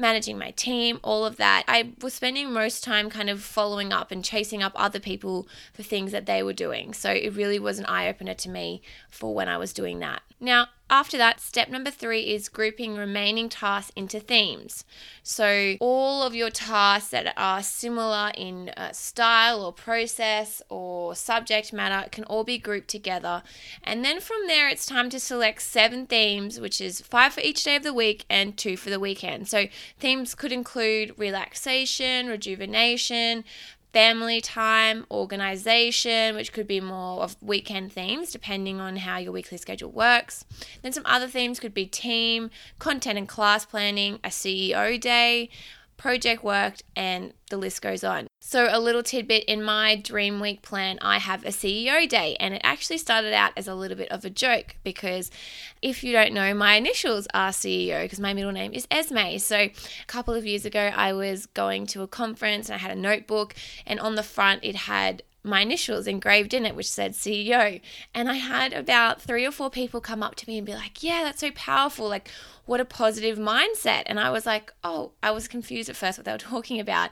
managing 0.00 0.38
my 0.38 0.50
team, 0.52 0.98
all 1.04 1.24
of 1.24 1.36
that. 1.36 1.64
I 1.68 1.92
was 2.00 2.14
spending 2.14 2.52
most 2.52 2.82
time 2.82 3.10
kind 3.10 3.30
of 3.30 3.42
following 3.42 3.92
up 3.92 4.10
and 4.10 4.24
chasing 4.24 4.62
up 4.62 4.72
other 4.74 4.98
people 4.98 5.46
for 5.72 5.82
things 5.82 6.12
that 6.12 6.26
they 6.26 6.42
were 6.42 6.52
doing. 6.52 6.92
So 6.94 7.10
it 7.10 7.34
really 7.34 7.58
was 7.58 7.78
an 7.78 7.86
eye 7.86 8.08
opener 8.08 8.34
to 8.34 8.48
me 8.48 8.82
for 9.10 9.34
when 9.34 9.48
I 9.48 9.58
was 9.58 9.72
doing 9.72 10.00
that. 10.00 10.22
Now, 10.40 10.68
after 10.90 11.16
that, 11.16 11.40
step 11.40 11.68
number 11.68 11.90
three 11.90 12.22
is 12.34 12.48
grouping 12.48 12.96
remaining 12.96 13.48
tasks 13.48 13.92
into 13.94 14.18
themes. 14.18 14.84
So, 15.22 15.76
all 15.80 16.22
of 16.22 16.34
your 16.34 16.50
tasks 16.50 17.10
that 17.10 17.32
are 17.36 17.62
similar 17.62 18.32
in 18.36 18.70
uh, 18.70 18.92
style 18.92 19.64
or 19.64 19.72
process 19.72 20.60
or 20.68 21.14
subject 21.14 21.72
matter 21.72 22.08
can 22.10 22.24
all 22.24 22.42
be 22.42 22.58
grouped 22.58 22.88
together. 22.88 23.42
And 23.84 24.04
then 24.04 24.20
from 24.20 24.48
there, 24.48 24.68
it's 24.68 24.84
time 24.84 25.10
to 25.10 25.20
select 25.20 25.62
seven 25.62 26.06
themes, 26.06 26.58
which 26.58 26.80
is 26.80 27.00
five 27.00 27.34
for 27.34 27.40
each 27.40 27.62
day 27.62 27.76
of 27.76 27.84
the 27.84 27.94
week 27.94 28.24
and 28.28 28.56
two 28.56 28.76
for 28.76 28.90
the 28.90 29.00
weekend. 29.00 29.48
So, 29.48 29.68
themes 29.98 30.34
could 30.34 30.52
include 30.52 31.14
relaxation, 31.16 32.26
rejuvenation, 32.26 33.44
family 33.92 34.40
time, 34.40 35.04
organization, 35.10 36.34
which 36.34 36.52
could 36.52 36.66
be 36.66 36.80
more 36.80 37.22
of 37.22 37.36
weekend 37.40 37.92
themes 37.92 38.30
depending 38.30 38.80
on 38.80 38.96
how 38.96 39.18
your 39.18 39.32
weekly 39.32 39.58
schedule 39.58 39.90
works. 39.90 40.44
Then 40.82 40.92
some 40.92 41.04
other 41.06 41.26
themes 41.26 41.60
could 41.60 41.74
be 41.74 41.86
team, 41.86 42.50
content 42.78 43.18
and 43.18 43.28
class 43.28 43.64
planning, 43.64 44.20
a 44.24 44.28
CEO 44.28 45.00
day, 45.00 45.50
project 45.96 46.42
work, 46.42 46.76
and 46.96 47.32
the 47.50 47.56
list 47.56 47.82
goes 47.82 48.04
on. 48.04 48.29
So, 48.42 48.68
a 48.70 48.80
little 48.80 49.02
tidbit 49.02 49.44
in 49.44 49.62
my 49.62 49.96
Dream 49.96 50.40
Week 50.40 50.62
plan, 50.62 50.98
I 51.02 51.18
have 51.18 51.44
a 51.44 51.50
CEO 51.50 52.08
day, 52.08 52.38
and 52.40 52.54
it 52.54 52.62
actually 52.64 52.96
started 52.96 53.34
out 53.34 53.52
as 53.54 53.68
a 53.68 53.74
little 53.74 53.98
bit 53.98 54.10
of 54.10 54.24
a 54.24 54.30
joke 54.30 54.76
because 54.82 55.30
if 55.82 56.02
you 56.02 56.14
don't 56.14 56.32
know, 56.32 56.54
my 56.54 56.76
initials 56.76 57.28
are 57.34 57.50
CEO 57.50 58.02
because 58.02 58.18
my 58.18 58.32
middle 58.32 58.50
name 58.50 58.72
is 58.72 58.88
Esme. 58.90 59.36
So, 59.36 59.56
a 59.56 59.72
couple 60.06 60.32
of 60.32 60.46
years 60.46 60.64
ago, 60.64 60.90
I 60.96 61.12
was 61.12 61.44
going 61.44 61.86
to 61.88 62.00
a 62.00 62.08
conference 62.08 62.70
and 62.70 62.76
I 62.76 62.78
had 62.78 62.90
a 62.90 62.98
notebook, 62.98 63.54
and 63.86 64.00
on 64.00 64.14
the 64.14 64.22
front, 64.22 64.64
it 64.64 64.74
had 64.74 65.22
my 65.42 65.60
initials 65.60 66.06
engraved 66.06 66.54
in 66.54 66.64
it, 66.64 66.74
which 66.74 66.90
said 66.90 67.12
CEO. 67.12 67.78
And 68.14 68.30
I 68.30 68.36
had 68.36 68.72
about 68.72 69.20
three 69.20 69.44
or 69.44 69.50
four 69.50 69.68
people 69.68 70.00
come 70.00 70.22
up 70.22 70.34
to 70.36 70.48
me 70.48 70.56
and 70.56 70.66
be 70.66 70.74
like, 70.74 71.02
Yeah, 71.02 71.24
that's 71.24 71.40
so 71.40 71.50
powerful. 71.50 72.08
Like, 72.08 72.30
what 72.64 72.80
a 72.80 72.86
positive 72.86 73.36
mindset. 73.36 74.04
And 74.06 74.18
I 74.18 74.30
was 74.30 74.46
like, 74.46 74.72
Oh, 74.82 75.12
I 75.22 75.30
was 75.30 75.46
confused 75.46 75.90
at 75.90 75.96
first 75.96 76.18
what 76.18 76.24
they 76.24 76.32
were 76.32 76.38
talking 76.38 76.80
about 76.80 77.10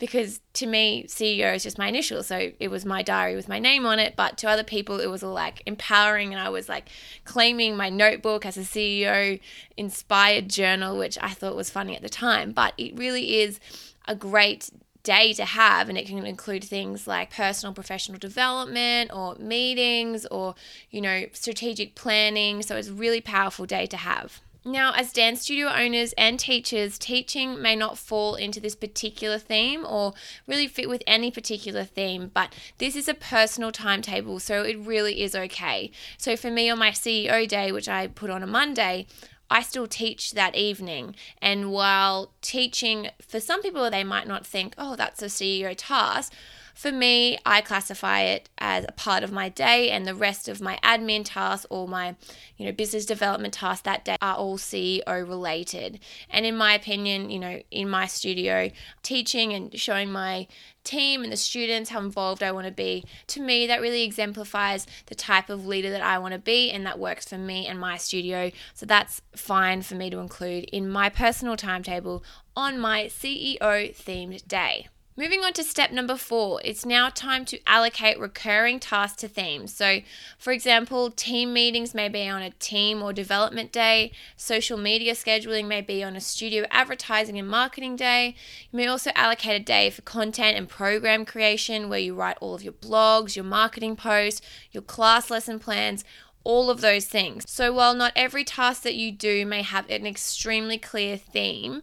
because 0.00 0.40
to 0.54 0.66
me, 0.66 1.04
CEO 1.06 1.54
is 1.54 1.62
just 1.62 1.78
my 1.78 1.86
initials. 1.86 2.26
So 2.26 2.50
it 2.58 2.68
was 2.68 2.84
my 2.84 3.02
diary 3.02 3.36
with 3.36 3.48
my 3.48 3.60
name 3.60 3.86
on 3.86 4.00
it. 4.00 4.16
But 4.16 4.36
to 4.38 4.48
other 4.48 4.64
people, 4.64 4.98
it 4.98 5.06
was 5.06 5.22
all 5.22 5.34
like 5.34 5.62
empowering. 5.66 6.32
And 6.32 6.42
I 6.42 6.48
was 6.48 6.68
like 6.68 6.88
claiming 7.24 7.76
my 7.76 7.90
notebook 7.90 8.44
as 8.44 8.56
a 8.56 8.62
CEO 8.62 9.38
inspired 9.76 10.48
journal, 10.48 10.98
which 10.98 11.18
I 11.20 11.30
thought 11.30 11.54
was 11.54 11.70
funny 11.70 11.94
at 11.94 12.02
the 12.02 12.08
time. 12.08 12.50
But 12.50 12.74
it 12.78 12.96
really 12.96 13.40
is 13.40 13.60
a 14.08 14.16
great 14.16 14.70
day 15.02 15.32
to 15.32 15.44
have 15.44 15.88
and 15.88 15.96
it 15.96 16.06
can 16.06 16.26
include 16.26 16.62
things 16.62 17.06
like 17.06 17.30
personal 17.30 17.72
professional 17.72 18.18
development 18.18 19.10
or 19.14 19.34
meetings 19.36 20.26
or 20.26 20.54
you 20.90 21.00
know 21.00 21.24
strategic 21.32 21.94
planning 21.94 22.60
so 22.60 22.76
it's 22.76 22.88
a 22.88 22.92
really 22.92 23.20
powerful 23.22 23.64
day 23.64 23.86
to 23.86 23.96
have 23.96 24.42
now, 24.64 24.92
as 24.94 25.12
dance 25.12 25.42
studio 25.42 25.68
owners 25.68 26.12
and 26.18 26.38
teachers, 26.38 26.98
teaching 26.98 27.62
may 27.62 27.74
not 27.74 27.96
fall 27.96 28.34
into 28.34 28.60
this 28.60 28.74
particular 28.74 29.38
theme 29.38 29.86
or 29.86 30.12
really 30.46 30.66
fit 30.66 30.88
with 30.88 31.02
any 31.06 31.30
particular 31.30 31.84
theme, 31.84 32.30
but 32.34 32.54
this 32.76 32.94
is 32.94 33.08
a 33.08 33.14
personal 33.14 33.72
timetable, 33.72 34.38
so 34.38 34.62
it 34.62 34.78
really 34.78 35.22
is 35.22 35.34
okay. 35.34 35.90
So, 36.18 36.36
for 36.36 36.50
me 36.50 36.68
on 36.68 36.78
my 36.78 36.90
CEO 36.90 37.48
day, 37.48 37.72
which 37.72 37.88
I 37.88 38.06
put 38.08 38.28
on 38.28 38.42
a 38.42 38.46
Monday, 38.46 39.06
I 39.50 39.62
still 39.62 39.86
teach 39.86 40.32
that 40.32 40.54
evening. 40.54 41.16
And 41.40 41.72
while 41.72 42.32
teaching, 42.42 43.08
for 43.26 43.40
some 43.40 43.62
people, 43.62 43.90
they 43.90 44.04
might 44.04 44.28
not 44.28 44.46
think, 44.46 44.74
oh, 44.76 44.94
that's 44.94 45.22
a 45.22 45.26
CEO 45.26 45.74
task. 45.76 46.32
For 46.74 46.92
me, 46.92 47.38
I 47.44 47.60
classify 47.60 48.22
it 48.22 48.48
as 48.58 48.84
a 48.88 48.92
part 48.92 49.22
of 49.22 49.32
my 49.32 49.48
day, 49.48 49.90
and 49.90 50.06
the 50.06 50.14
rest 50.14 50.48
of 50.48 50.60
my 50.60 50.78
admin 50.82 51.22
tasks 51.24 51.66
or 51.70 51.88
my, 51.88 52.16
you 52.56 52.66
know, 52.66 52.72
business 52.72 53.06
development 53.06 53.54
tasks 53.54 53.82
that 53.82 54.04
day 54.04 54.16
are 54.20 54.36
all 54.36 54.58
CEO 54.58 55.02
related. 55.06 56.00
And 56.28 56.46
in 56.46 56.56
my 56.56 56.74
opinion, 56.74 57.30
you 57.30 57.38
know, 57.38 57.60
in 57.70 57.88
my 57.88 58.06
studio, 58.06 58.70
teaching 59.02 59.52
and 59.52 59.78
showing 59.78 60.10
my 60.10 60.46
team 60.84 61.22
and 61.22 61.32
the 61.32 61.36
students 61.36 61.90
how 61.90 62.00
involved 62.00 62.42
I 62.42 62.52
want 62.52 62.66
to 62.66 62.72
be. 62.72 63.04
To 63.28 63.40
me, 63.40 63.66
that 63.66 63.80
really 63.80 64.02
exemplifies 64.02 64.86
the 65.06 65.14
type 65.14 65.50
of 65.50 65.66
leader 65.66 65.90
that 65.90 66.02
I 66.02 66.18
want 66.18 66.32
to 66.32 66.38
be, 66.38 66.70
and 66.70 66.86
that 66.86 66.98
works 66.98 67.28
for 67.28 67.38
me 67.38 67.66
and 67.66 67.78
my 67.78 67.96
studio. 67.96 68.50
So 68.74 68.86
that's 68.86 69.20
fine 69.36 69.82
for 69.82 69.94
me 69.94 70.10
to 70.10 70.18
include 70.18 70.64
in 70.64 70.88
my 70.88 71.08
personal 71.08 71.56
timetable 71.56 72.24
on 72.56 72.78
my 72.78 73.04
CEO 73.04 73.60
themed 73.60 74.46
day. 74.48 74.88
Moving 75.20 75.44
on 75.44 75.52
to 75.52 75.64
step 75.64 75.90
number 75.92 76.16
four, 76.16 76.62
it's 76.64 76.86
now 76.86 77.10
time 77.10 77.44
to 77.44 77.60
allocate 77.66 78.18
recurring 78.18 78.80
tasks 78.80 79.20
to 79.20 79.28
themes. 79.28 79.70
So, 79.74 80.00
for 80.38 80.50
example, 80.50 81.10
team 81.10 81.52
meetings 81.52 81.92
may 81.92 82.08
be 82.08 82.26
on 82.26 82.40
a 82.40 82.52
team 82.52 83.02
or 83.02 83.12
development 83.12 83.70
day, 83.70 84.12
social 84.38 84.78
media 84.78 85.12
scheduling 85.12 85.66
may 85.66 85.82
be 85.82 86.02
on 86.02 86.16
a 86.16 86.22
studio 86.22 86.64
advertising 86.70 87.38
and 87.38 87.46
marketing 87.46 87.96
day. 87.96 88.34
You 88.72 88.78
may 88.78 88.86
also 88.86 89.10
allocate 89.14 89.60
a 89.60 89.62
day 89.62 89.90
for 89.90 90.00
content 90.00 90.56
and 90.56 90.66
program 90.66 91.26
creation 91.26 91.90
where 91.90 91.98
you 91.98 92.14
write 92.14 92.38
all 92.40 92.54
of 92.54 92.62
your 92.62 92.72
blogs, 92.72 93.36
your 93.36 93.44
marketing 93.44 93.96
posts, 93.96 94.40
your 94.72 94.82
class 94.82 95.28
lesson 95.28 95.58
plans 95.58 96.02
all 96.44 96.70
of 96.70 96.80
those 96.80 97.06
things. 97.06 97.44
So, 97.46 97.72
while 97.72 97.94
not 97.94 98.12
every 98.16 98.44
task 98.44 98.82
that 98.82 98.94
you 98.94 99.12
do 99.12 99.44
may 99.46 99.62
have 99.62 99.88
an 99.90 100.06
extremely 100.06 100.78
clear 100.78 101.16
theme, 101.16 101.82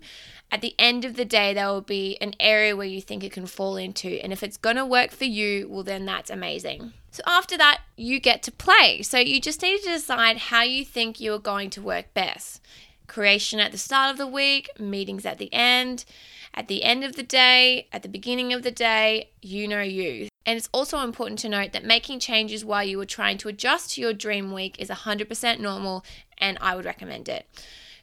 at 0.49 0.61
the 0.61 0.75
end 0.79 1.03
of 1.03 1.15
the 1.15 1.25
day, 1.25 1.53
there 1.53 1.67
will 1.67 1.81
be 1.81 2.17
an 2.21 2.33
area 2.39 2.75
where 2.75 2.87
you 2.87 3.01
think 3.01 3.23
it 3.23 3.33
can 3.33 3.47
fall 3.47 3.75
into. 3.75 4.07
And 4.23 4.31
if 4.31 4.43
it's 4.43 4.57
going 4.57 4.77
to 4.77 4.85
work 4.85 5.11
for 5.11 5.25
you, 5.25 5.67
well, 5.69 5.83
then 5.83 6.05
that's 6.05 6.29
amazing. 6.29 6.93
So 7.11 7.21
after 7.25 7.57
that, 7.57 7.81
you 7.97 8.19
get 8.19 8.43
to 8.43 8.51
play. 8.51 9.01
So 9.01 9.17
you 9.17 9.41
just 9.41 9.61
need 9.61 9.81
to 9.81 9.89
decide 9.89 10.37
how 10.37 10.63
you 10.63 10.85
think 10.85 11.19
you're 11.19 11.39
going 11.39 11.69
to 11.71 11.81
work 11.81 12.13
best. 12.13 12.61
Creation 13.07 13.59
at 13.59 13.71
the 13.71 13.77
start 13.77 14.11
of 14.11 14.17
the 14.17 14.27
week, 14.27 14.69
meetings 14.79 15.25
at 15.25 15.37
the 15.37 15.53
end, 15.53 16.05
at 16.53 16.67
the 16.67 16.83
end 16.83 17.03
of 17.03 17.15
the 17.15 17.23
day, 17.23 17.87
at 17.91 18.01
the 18.03 18.09
beginning 18.09 18.53
of 18.53 18.63
the 18.63 18.71
day, 18.71 19.31
you 19.41 19.67
know 19.67 19.81
you. 19.81 20.29
And 20.47 20.55
it's 20.55 20.69
also 20.71 20.99
important 20.99 21.39
to 21.39 21.49
note 21.49 21.73
that 21.73 21.83
making 21.83 22.21
changes 22.21 22.63
while 22.63 22.83
you 22.83 22.99
are 23.01 23.05
trying 23.05 23.37
to 23.39 23.49
adjust 23.49 23.93
to 23.93 24.01
your 24.01 24.13
dream 24.13 24.53
week 24.53 24.77
is 24.79 24.89
100% 24.89 25.59
normal 25.59 26.05
and 26.37 26.57
I 26.61 26.73
would 26.73 26.85
recommend 26.85 27.27
it. 27.27 27.45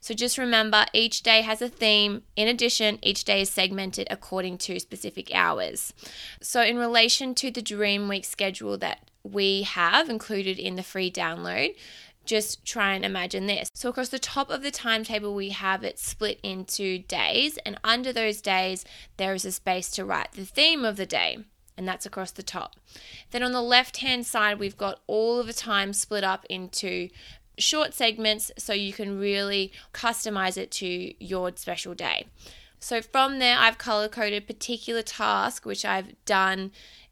So 0.01 0.13
just 0.13 0.37
remember 0.37 0.85
each 0.93 1.23
day 1.23 1.41
has 1.41 1.63
a 1.63 1.71
theme. 1.71 2.23
In 2.37 2.47
addition, 2.47 2.99
each 3.01 3.25
day 3.25 3.41
is 3.41 3.49
segmented 3.49 4.07
according 4.11 4.59
to 4.59 4.79
specific 4.79 5.35
hours. 5.35 5.95
So, 6.43 6.61
in 6.61 6.77
relation 6.77 7.35
to 7.37 7.51
the 7.51 7.63
Dream 7.63 8.07
Week 8.07 8.27
schedule 8.27 8.77
that 8.77 9.09
we 9.23 9.63
have 9.63 10.11
included 10.11 10.59
in 10.59 10.77
the 10.77 10.83
free 10.83 11.11
download, 11.11 11.75
just 12.27 12.67
try 12.67 12.93
and 12.93 13.03
imagine 13.03 13.47
this. 13.47 13.71
So, 13.73 13.89
across 13.89 14.11
the 14.11 14.19
top 14.19 14.51
of 14.51 14.63
the 14.63 14.71
timetable, 14.71 15.35
we 15.35 15.49
have 15.49 15.83
it 15.83 15.99
split 15.99 16.39
into 16.43 16.99
days, 16.99 17.57
and 17.65 17.81
under 17.83 18.13
those 18.13 18.43
days, 18.43 18.85
there 19.17 19.33
is 19.33 19.47
a 19.47 19.53
space 19.53 19.91
to 19.93 20.05
write 20.05 20.33
the 20.33 20.45
theme 20.45 20.85
of 20.85 20.99
the 20.99 21.07
day 21.07 21.39
and 21.77 21.87
that's 21.87 22.07
across 22.07 22.31
the 22.31 22.43
top. 22.43 22.77
Then 23.31 23.43
on 23.43 23.53
the 23.53 23.63
left 23.63 23.99
hand 23.99 24.27
side, 24.27 24.59
we've 24.59 24.77
got 24.77 25.01
all 25.07 25.41
of 25.41 25.47
the 25.47 25.53
time 25.53 25.93
split 25.93 26.25
up 26.25 26.45
into 26.49 27.09
short 27.59 27.95
segments 27.95 28.51
so 28.59 28.73
you 28.73 28.93
can 28.93 29.19
really 29.19 29.73
customize 29.93 30.57
it 30.57 30.71
to 30.71 31.25
your 31.25 31.53
special 31.57 31.95
day. 31.95 32.27
So 32.81 33.01
from 33.01 33.39
there, 33.39 33.57
I've 33.59 33.79
color 33.79 34.09
coded 34.09 34.47
particular 34.47 35.03
task 35.03 35.65
which 35.65 35.85
I've 35.85 36.15
done 36.25 36.71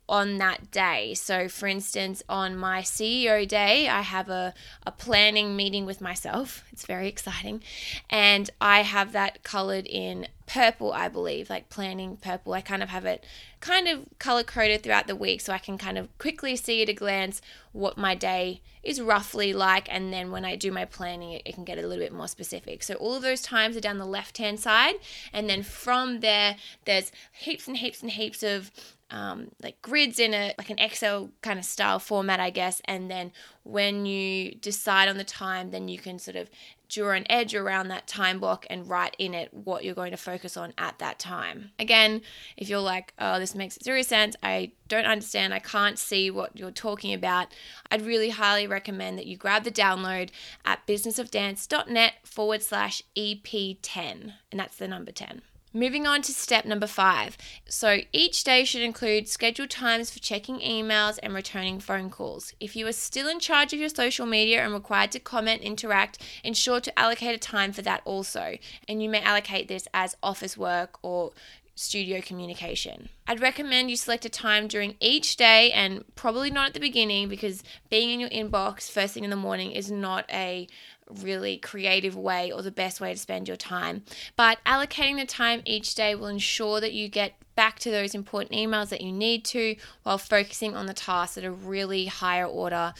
on 0.09 0.38
that 0.38 0.71
day. 0.71 1.14
So, 1.14 1.49
for 1.49 1.66
instance, 1.66 2.23
on 2.28 2.56
my 2.56 2.82
CEO 2.82 3.47
day, 3.47 3.88
I 3.88 4.02
have 4.02 4.28
a, 4.28 4.52
a 4.85 4.92
planning 4.92 5.56
meeting 5.56 5.87
with 5.87 6.00
myself. 6.00 6.64
It's 6.73 6.85
very 6.85 7.09
exciting. 7.09 7.62
And 8.11 8.50
I 8.61 8.82
have 8.82 9.12
that 9.12 9.42
colored 9.42 9.87
in 9.87 10.26
purple, 10.47 10.92
I 10.92 11.09
believe, 11.09 11.49
like 11.49 11.71
planning 11.71 12.16
purple. 12.16 12.52
I 12.52 12.61
kind 12.61 12.82
of 12.82 12.90
have 12.90 13.06
it 13.06 13.25
kind 13.61 13.87
of 13.87 14.04
color 14.18 14.42
coded 14.42 14.82
throughout 14.82 15.06
the 15.06 15.16
week 15.16 15.40
so 15.40 15.52
I 15.52 15.59
can 15.59 15.78
kind 15.78 15.97
of 15.97 16.16
quickly 16.18 16.56
see 16.56 16.82
at 16.82 16.88
a 16.88 16.92
glance 16.92 17.40
what 17.71 17.97
my 17.97 18.14
day 18.14 18.61
is 18.82 19.00
roughly 19.00 19.52
like. 19.52 19.92
And 19.92 20.12
then 20.12 20.30
when 20.30 20.44
I 20.44 20.56
do 20.56 20.73
my 20.73 20.85
planning, 20.85 21.32
it, 21.32 21.42
it 21.44 21.54
can 21.54 21.64
get 21.64 21.78
a 21.78 21.87
little 21.87 22.04
bit 22.04 22.12
more 22.12 22.28
specific. 22.28 22.82
So 22.82 22.94
all 22.94 23.14
of 23.14 23.23
those 23.23 23.40
times 23.40 23.76
are 23.76 23.80
down 23.80 23.99
the 23.99 24.04
left 24.04 24.38
hand 24.38 24.61
side. 24.61 24.97
And 25.32 25.49
then 25.49 25.62
from 25.62 26.21
there, 26.21 26.56
there's 26.85 27.12
heaps 27.32 27.68
and 27.68 27.76
heaps 27.76 28.02
and 28.02 28.11
heaps 28.11 28.42
of 28.42 28.71
um, 29.12 29.49
like 29.62 29.81
grids 29.83 30.19
in 30.19 30.35
a 30.35 30.54
like 30.59 30.71
an 30.71 30.78
Excel 30.78 31.31
kind 31.42 31.59
of 31.59 31.64
style 31.64 31.99
format, 31.99 32.40
I 32.40 32.50
guess. 32.50 32.81
And 32.87 33.11
then 33.11 33.31
when 33.62 34.07
you 34.07 34.54
decide 34.54 35.09
on 35.09 35.19
the 35.19 35.25
time, 35.25 35.71
then 35.71 35.87
you 35.87 35.99
can 35.99 36.19
sort 36.19 36.37
of 36.37 36.49
draw 36.88 37.12
an 37.12 37.25
edge 37.31 37.54
around 37.54 37.88
that 37.88 38.07
time 38.07 38.38
block 38.38 38.66
and 38.69 38.88
write 38.88 39.14
in 39.19 39.35
it 39.35 39.52
what 39.52 39.85
you're 39.85 39.95
going 39.95 40.11
to 40.11 40.16
focus 40.16 40.57
on 40.57 40.73
at 40.76 40.99
that 40.99 41.19
time. 41.19 41.71
Again, 41.78 42.21
if 42.57 42.69
you're 42.69 42.81
like, 42.81 43.14
oh, 43.19 43.38
this 43.38 43.54
makes 43.54 43.78
zero 43.83 44.02
sense, 44.02 44.37
I 44.42 44.73
don't 44.88 45.07
understand, 45.07 45.54
I 45.54 45.59
can't 45.59 45.99
see 45.99 46.31
what 46.31 46.59
you're 46.59 46.71
talking 46.71 47.14
about, 47.14 47.49
I'd 47.90 48.02
really 48.02 48.28
highly 48.31 48.66
recommend 48.66 49.19
that 49.19 49.26
you 49.26 49.38
grab 49.38 49.64
the 49.64 49.71
download 49.71 50.31
at 50.66 50.87
businessofdance.net 50.87 52.12
forward 52.25 52.62
slash 52.62 53.02
EP10, 53.16 54.35
and 54.50 54.61
that's 54.61 54.76
the 54.76 54.88
number 54.88 55.12
10. 55.12 55.40
Moving 55.75 56.07
on 56.07 56.21
to 56.23 56.33
step 56.33 56.67
number 56.67 56.87
five. 56.87 57.38
So 57.67 58.00
each 58.12 58.45
day 58.45 58.64
should 58.64 58.83
include 58.83 59.26
scheduled 59.26 59.71
times 59.71 60.11
for 60.11 60.19
checking 60.19 60.61
emails 60.61 61.19
and 61.23 61.33
returning 61.33 61.81
phone 61.81 62.11
calls. 62.11 62.52
If 62.61 62.76
you 62.76 62.87
are 62.87 62.93
still 62.93 63.26
in 63.26 63.41
charge 63.41 63.73
of 63.73 63.81
your 63.81 63.88
social 63.88 64.26
media 64.26 64.62
and 64.62 64.75
required 64.75 65.12
to 65.12 65.19
comment, 65.19 65.62
interact, 65.62 66.19
ensure 66.45 66.81
to 66.81 66.99
allocate 66.99 67.35
a 67.35 67.38
time 67.38 67.73
for 67.73 67.81
that 67.83 68.02
also. 68.05 68.59
And 68.87 69.02
you 69.02 69.09
may 69.09 69.23
allocate 69.23 69.69
this 69.69 69.88
as 69.95 70.14
office 70.23 70.59
work 70.59 70.99
or 71.00 71.33
studio 71.75 72.21
communication. 72.21 73.09
I'd 73.26 73.41
recommend 73.41 73.91
you 73.91 73.97
select 73.97 74.25
a 74.26 74.29
time 74.29 74.69
during 74.69 74.95
each 75.00 75.37
day 75.37 75.73
and 75.73 76.05
probably 76.17 76.50
not 76.50 76.69
at 76.69 76.75
the 76.75 76.81
beginning 76.81 77.29
because 77.29 77.62
being 77.88 78.11
in 78.11 78.21
your 78.21 78.29
inbox 78.29 78.91
first 78.91 79.14
thing 79.14 79.25
in 79.25 79.31
the 79.31 79.37
morning 79.37 79.73
is 79.73 79.91
not 79.91 80.26
a 80.31 80.69
really 81.21 81.57
creative 81.59 82.16
way 82.16 82.50
or 82.52 82.62
the 82.62 82.71
best 82.71 83.00
way 83.00 83.12
to 83.12 83.19
spend 83.19 83.49
your 83.49 83.57
time. 83.57 84.04
But 84.37 84.59
allocating 84.64 85.19
the 85.19 85.26
time 85.26 85.62
each 85.64 85.95
day 85.95 86.14
will 86.14 86.28
ensure 86.28 86.81
that 86.81 86.92
you 86.92 87.09
get 87.09 87.35
back 87.54 87.78
to 87.81 87.90
those 87.90 88.14
important 88.14 88.52
emails 88.52 88.88
that 88.88 89.02
you 89.02 89.12
need 89.12 89.45
to 89.45 89.76
while 90.04 90.19
focusing 90.19 90.75
on 90.75 90.87
the 90.87 90.95
tasks 90.95 91.35
that 91.35 91.45
are 91.45 91.52
really 91.52 92.07
higher 92.07 92.47
order 92.47 92.95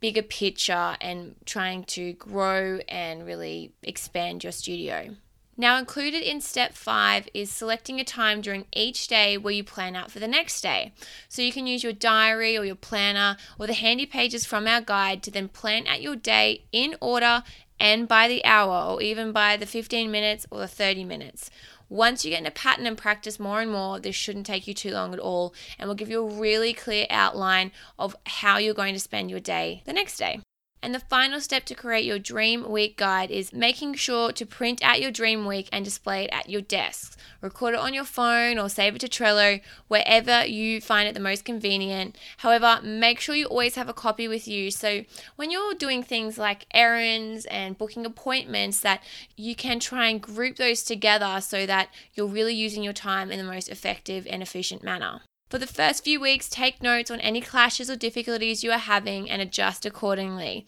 bigger 0.00 0.22
picture 0.22 0.96
and 1.00 1.34
trying 1.44 1.84
to 1.84 2.12
grow 2.14 2.78
and 2.88 3.26
really 3.26 3.72
expand 3.82 4.44
your 4.44 4.52
studio. 4.52 5.14
Now, 5.60 5.76
included 5.76 6.22
in 6.22 6.40
step 6.40 6.74
five 6.74 7.28
is 7.34 7.50
selecting 7.50 7.98
a 7.98 8.04
time 8.04 8.40
during 8.40 8.66
each 8.72 9.08
day 9.08 9.36
where 9.36 9.52
you 9.52 9.64
plan 9.64 9.96
out 9.96 10.08
for 10.08 10.20
the 10.20 10.28
next 10.28 10.60
day. 10.60 10.92
So 11.28 11.42
you 11.42 11.50
can 11.50 11.66
use 11.66 11.82
your 11.82 11.92
diary 11.92 12.56
or 12.56 12.64
your 12.64 12.76
planner 12.76 13.36
or 13.58 13.66
the 13.66 13.74
handy 13.74 14.06
pages 14.06 14.46
from 14.46 14.68
our 14.68 14.80
guide 14.80 15.20
to 15.24 15.32
then 15.32 15.48
plan 15.48 15.88
out 15.88 16.00
your 16.00 16.14
day 16.14 16.62
in 16.70 16.94
order 17.00 17.42
and 17.80 18.06
by 18.06 18.28
the 18.28 18.44
hour 18.44 18.94
or 18.94 19.02
even 19.02 19.32
by 19.32 19.56
the 19.56 19.66
15 19.66 20.08
minutes 20.12 20.46
or 20.52 20.60
the 20.60 20.68
30 20.68 21.02
minutes. 21.02 21.50
Once 21.88 22.24
you 22.24 22.30
get 22.30 22.40
in 22.40 22.46
a 22.46 22.52
pattern 22.52 22.86
and 22.86 22.96
practice 22.96 23.40
more 23.40 23.60
and 23.60 23.72
more, 23.72 23.98
this 23.98 24.14
shouldn't 24.14 24.46
take 24.46 24.68
you 24.68 24.74
too 24.74 24.92
long 24.92 25.12
at 25.12 25.18
all 25.18 25.52
and 25.76 25.88
will 25.88 25.94
give 25.96 26.10
you 26.10 26.22
a 26.22 26.34
really 26.34 26.72
clear 26.72 27.06
outline 27.10 27.72
of 27.98 28.14
how 28.26 28.58
you're 28.58 28.74
going 28.74 28.94
to 28.94 29.00
spend 29.00 29.28
your 29.28 29.40
day 29.40 29.82
the 29.86 29.92
next 29.92 30.18
day. 30.18 30.40
And 30.80 30.94
the 30.94 31.00
final 31.00 31.40
step 31.40 31.64
to 31.64 31.74
create 31.74 32.04
your 32.04 32.20
dream 32.20 32.70
week 32.70 32.96
guide 32.96 33.32
is 33.32 33.52
making 33.52 33.94
sure 33.94 34.30
to 34.32 34.46
print 34.46 34.82
out 34.82 35.00
your 35.00 35.10
dream 35.10 35.44
week 35.44 35.68
and 35.72 35.84
display 35.84 36.24
it 36.24 36.30
at 36.32 36.48
your 36.48 36.60
desk. 36.60 37.18
Record 37.40 37.74
it 37.74 37.80
on 37.80 37.94
your 37.94 38.04
phone 38.04 38.58
or 38.58 38.68
save 38.68 38.94
it 38.94 39.00
to 39.00 39.08
Trello, 39.08 39.60
wherever 39.88 40.44
you 40.46 40.80
find 40.80 41.08
it 41.08 41.14
the 41.14 41.20
most 41.20 41.44
convenient. 41.44 42.16
However, 42.38 42.80
make 42.82 43.18
sure 43.18 43.34
you 43.34 43.46
always 43.46 43.74
have 43.74 43.88
a 43.88 43.92
copy 43.92 44.28
with 44.28 44.46
you 44.46 44.70
so 44.70 45.04
when 45.34 45.50
you're 45.50 45.74
doing 45.74 46.02
things 46.02 46.38
like 46.38 46.66
errands 46.72 47.44
and 47.46 47.76
booking 47.76 48.06
appointments 48.06 48.80
that 48.80 49.02
you 49.36 49.56
can 49.56 49.80
try 49.80 50.06
and 50.06 50.22
group 50.22 50.56
those 50.56 50.82
together 50.84 51.40
so 51.40 51.66
that 51.66 51.88
you're 52.14 52.26
really 52.26 52.54
using 52.54 52.84
your 52.84 52.92
time 52.92 53.32
in 53.32 53.38
the 53.38 53.44
most 53.44 53.68
effective 53.68 54.26
and 54.30 54.42
efficient 54.42 54.84
manner. 54.84 55.22
For 55.48 55.58
the 55.58 55.66
first 55.66 56.04
few 56.04 56.20
weeks, 56.20 56.48
take 56.48 56.82
notes 56.82 57.10
on 57.10 57.20
any 57.20 57.40
clashes 57.40 57.88
or 57.88 57.96
difficulties 57.96 58.62
you 58.62 58.70
are 58.70 58.78
having 58.78 59.30
and 59.30 59.40
adjust 59.40 59.86
accordingly. 59.86 60.66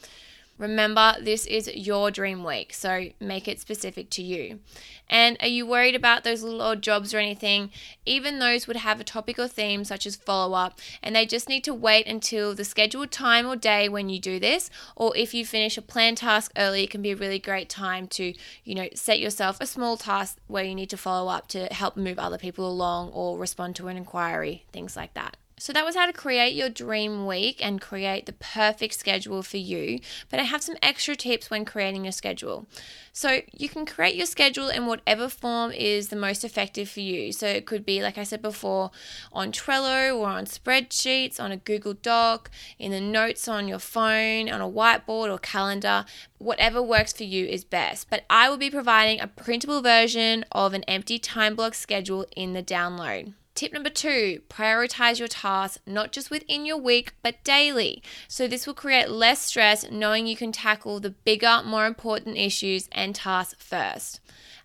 Remember, 0.60 1.14
this 1.18 1.46
is 1.46 1.74
your 1.74 2.10
dream 2.10 2.44
week, 2.44 2.74
so 2.74 3.08
make 3.18 3.48
it 3.48 3.58
specific 3.58 4.10
to 4.10 4.22
you. 4.22 4.60
And 5.08 5.38
are 5.40 5.48
you 5.48 5.64
worried 5.64 5.94
about 5.94 6.22
those 6.22 6.42
little 6.42 6.60
odd 6.60 6.82
jobs 6.82 7.14
or 7.14 7.18
anything? 7.18 7.70
Even 8.04 8.38
those 8.38 8.66
would 8.66 8.76
have 8.76 9.00
a 9.00 9.04
topic 9.04 9.38
or 9.38 9.48
theme, 9.48 9.84
such 9.84 10.04
as 10.04 10.16
follow 10.16 10.54
up, 10.54 10.78
and 11.02 11.16
they 11.16 11.24
just 11.24 11.48
need 11.48 11.64
to 11.64 11.72
wait 11.72 12.06
until 12.06 12.54
the 12.54 12.66
scheduled 12.66 13.10
time 13.10 13.46
or 13.46 13.56
day 13.56 13.88
when 13.88 14.10
you 14.10 14.20
do 14.20 14.38
this. 14.38 14.68
Or 14.96 15.16
if 15.16 15.32
you 15.32 15.46
finish 15.46 15.78
a 15.78 15.82
planned 15.82 16.18
task 16.18 16.52
early, 16.58 16.84
it 16.84 16.90
can 16.90 17.00
be 17.00 17.12
a 17.12 17.16
really 17.16 17.38
great 17.38 17.70
time 17.70 18.06
to, 18.08 18.34
you 18.62 18.74
know, 18.74 18.88
set 18.94 19.18
yourself 19.18 19.56
a 19.62 19.66
small 19.66 19.96
task 19.96 20.36
where 20.46 20.64
you 20.64 20.74
need 20.74 20.90
to 20.90 20.98
follow 20.98 21.30
up 21.30 21.48
to 21.48 21.72
help 21.72 21.96
move 21.96 22.18
other 22.18 22.36
people 22.36 22.70
along 22.70 23.12
or 23.12 23.38
respond 23.38 23.76
to 23.76 23.88
an 23.88 23.96
inquiry, 23.96 24.66
things 24.72 24.94
like 24.94 25.14
that. 25.14 25.38
So 25.60 25.74
that 25.74 25.84
was 25.84 25.94
how 25.94 26.06
to 26.06 26.12
create 26.14 26.54
your 26.54 26.70
dream 26.70 27.26
week 27.26 27.62
and 27.62 27.82
create 27.82 28.24
the 28.24 28.32
perfect 28.32 28.94
schedule 28.94 29.42
for 29.42 29.58
you. 29.58 30.00
But 30.30 30.40
I 30.40 30.44
have 30.44 30.62
some 30.62 30.76
extra 30.80 31.14
tips 31.14 31.50
when 31.50 31.66
creating 31.66 32.02
your 32.06 32.12
schedule. 32.12 32.66
So 33.12 33.42
you 33.52 33.68
can 33.68 33.84
create 33.84 34.14
your 34.14 34.24
schedule 34.24 34.70
in 34.70 34.86
whatever 34.86 35.28
form 35.28 35.70
is 35.70 36.08
the 36.08 36.16
most 36.16 36.44
effective 36.44 36.88
for 36.88 37.00
you. 37.00 37.30
So 37.30 37.46
it 37.46 37.66
could 37.66 37.84
be, 37.84 38.00
like 38.00 38.16
I 38.16 38.22
said 38.22 38.40
before, 38.40 38.90
on 39.34 39.52
Trello 39.52 40.16
or 40.16 40.28
on 40.28 40.46
spreadsheets, 40.46 41.38
on 41.38 41.52
a 41.52 41.58
Google 41.58 41.92
Doc, 41.92 42.50
in 42.78 42.90
the 42.90 43.00
notes 43.00 43.46
on 43.46 43.68
your 43.68 43.80
phone, 43.80 44.48
on 44.48 44.62
a 44.62 44.70
whiteboard 44.70 45.30
or 45.30 45.38
calendar. 45.38 46.06
Whatever 46.38 46.80
works 46.80 47.12
for 47.12 47.24
you 47.24 47.44
is 47.44 47.64
best. 47.64 48.08
But 48.08 48.24
I 48.30 48.48
will 48.48 48.56
be 48.56 48.70
providing 48.70 49.20
a 49.20 49.26
printable 49.26 49.82
version 49.82 50.46
of 50.52 50.72
an 50.72 50.84
empty 50.84 51.18
time 51.18 51.54
block 51.54 51.74
schedule 51.74 52.24
in 52.34 52.54
the 52.54 52.62
download. 52.62 53.34
Tip 53.60 53.74
number 53.74 53.90
two 53.90 54.40
prioritize 54.48 55.18
your 55.18 55.28
tasks 55.28 55.80
not 55.84 56.12
just 56.12 56.30
within 56.30 56.64
your 56.64 56.78
week 56.78 57.12
but 57.22 57.44
daily. 57.44 58.02
So, 58.26 58.48
this 58.48 58.66
will 58.66 58.72
create 58.72 59.10
less 59.10 59.42
stress 59.42 59.84
knowing 59.90 60.26
you 60.26 60.34
can 60.34 60.50
tackle 60.50 60.98
the 60.98 61.10
bigger, 61.10 61.60
more 61.62 61.84
important 61.84 62.38
issues 62.38 62.88
and 62.90 63.14
tasks 63.14 63.62
first. 63.62 64.20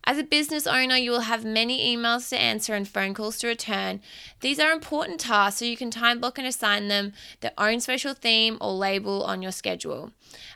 As 0.08 0.20
a 0.20 0.24
business 0.24 0.68
owner, 0.68 0.96
you 0.96 1.10
will 1.10 1.22
have 1.22 1.44
many 1.44 1.96
emails 1.96 2.30
to 2.30 2.40
answer 2.40 2.76
and 2.76 2.88
phone 2.88 3.16
calls 3.16 3.40
to 3.40 3.48
return. 3.48 4.02
These 4.42 4.60
are 4.60 4.72
important 4.72 5.20
tasks, 5.20 5.60
so 5.60 5.66
you 5.66 5.76
can 5.76 5.90
time 5.90 6.20
block 6.20 6.38
and 6.38 6.46
assign 6.46 6.90
them 6.90 7.14
their 7.42 7.54
own 7.58 7.80
special 7.80 8.14
theme 8.14 8.60
or 8.62 8.74
label 8.74 9.24
on 9.24 9.42
your 9.42 9.52
schedule. 9.52 10.12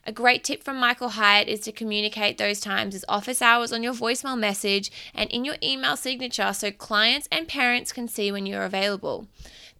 A 0.05 0.11
great 0.11 0.43
tip 0.43 0.63
from 0.63 0.77
Michael 0.77 1.09
Hyatt 1.09 1.47
is 1.47 1.61
to 1.61 1.71
communicate 1.71 2.37
those 2.37 2.59
times 2.59 2.93
as 2.93 3.03
office 3.09 3.41
hours 3.41 3.73
on 3.73 3.81
your 3.81 3.93
voicemail 3.93 4.37
message 4.37 4.91
and 5.15 5.31
in 5.31 5.45
your 5.45 5.55
email 5.63 5.97
signature 5.97 6.53
so 6.53 6.71
clients 6.71 7.27
and 7.31 7.47
parents 7.47 7.91
can 7.91 8.07
see 8.07 8.31
when 8.31 8.45
you're 8.45 8.63
available. 8.63 9.27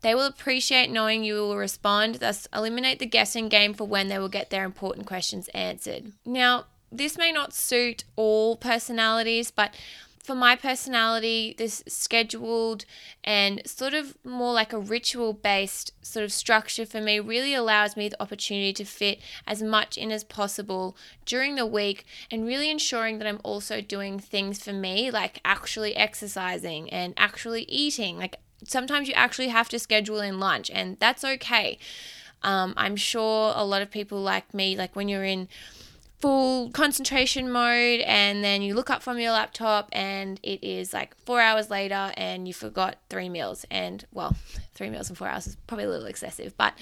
They 0.01 0.15
will 0.15 0.25
appreciate 0.25 0.89
knowing 0.89 1.23
you 1.23 1.35
will 1.35 1.57
respond, 1.57 2.15
thus, 2.15 2.47
eliminate 2.55 2.99
the 2.99 3.05
guessing 3.05 3.49
game 3.49 3.73
for 3.73 3.85
when 3.85 4.07
they 4.07 4.17
will 4.17 4.29
get 4.29 4.49
their 4.49 4.63
important 4.63 5.05
questions 5.05 5.47
answered. 5.49 6.13
Now, 6.25 6.65
this 6.91 7.17
may 7.17 7.31
not 7.31 7.53
suit 7.53 8.03
all 8.15 8.55
personalities, 8.55 9.51
but 9.51 9.75
for 10.29 10.35
my 10.35 10.55
personality, 10.55 11.55
this 11.57 11.83
scheduled 11.87 12.85
and 13.23 13.63
sort 13.65 13.95
of 13.95 14.15
more 14.23 14.53
like 14.53 14.71
a 14.71 14.79
ritual 14.79 15.33
based 15.33 15.91
sort 16.03 16.23
of 16.23 16.31
structure 16.31 16.85
for 16.85 17.01
me 17.01 17.19
really 17.19 17.55
allows 17.55 17.97
me 17.97 18.09
the 18.09 18.21
opportunity 18.21 18.71
to 18.73 18.85
fit 18.85 19.19
as 19.47 19.63
much 19.63 19.97
in 19.97 20.11
as 20.11 20.23
possible 20.23 20.95
during 21.25 21.55
the 21.55 21.65
week 21.65 22.05
and 22.29 22.45
really 22.45 22.69
ensuring 22.69 23.17
that 23.17 23.27
I'm 23.27 23.41
also 23.43 23.81
doing 23.81 24.19
things 24.19 24.63
for 24.63 24.71
me, 24.71 25.09
like 25.09 25.41
actually 25.43 25.95
exercising 25.95 26.91
and 26.91 27.15
actually 27.17 27.63
eating. 27.63 28.17
Like 28.19 28.35
sometimes 28.63 29.07
you 29.07 29.15
actually 29.15 29.47
have 29.47 29.69
to 29.69 29.79
schedule 29.79 30.19
in 30.19 30.39
lunch, 30.39 30.69
and 30.69 30.95
that's 30.99 31.23
okay. 31.23 31.79
Um, 32.43 32.73
I'm 32.77 32.95
sure 32.95 33.51
a 33.55 33.65
lot 33.65 33.81
of 33.81 33.89
people 33.89 34.21
like 34.21 34.53
me, 34.53 34.77
like 34.77 34.95
when 34.95 35.09
you're 35.09 35.25
in 35.25 35.47
full 36.19 36.69
concentration 36.71 37.49
mode 37.49 38.01
and 38.01 38.43
then 38.43 38.61
you 38.61 38.75
look 38.75 38.89
up 38.89 39.01
from 39.01 39.19
your 39.19 39.31
laptop 39.31 39.87
and 39.93 40.39
it 40.43 40.61
is 40.63 40.93
like 40.93 41.15
four 41.25 41.39
hours 41.39 41.69
later 41.69 42.11
and 42.17 42.47
you 42.47 42.53
forgot 42.53 42.97
three 43.09 43.29
meals 43.29 43.65
and 43.71 44.05
well 44.11 44.35
three 44.79 44.89
meals 44.89 45.09
in 45.09 45.15
four 45.15 45.27
hours 45.27 45.45
is 45.45 45.57
probably 45.67 45.83
a 45.83 45.89
little 45.89 46.07
excessive, 46.07 46.55
but 46.55 46.73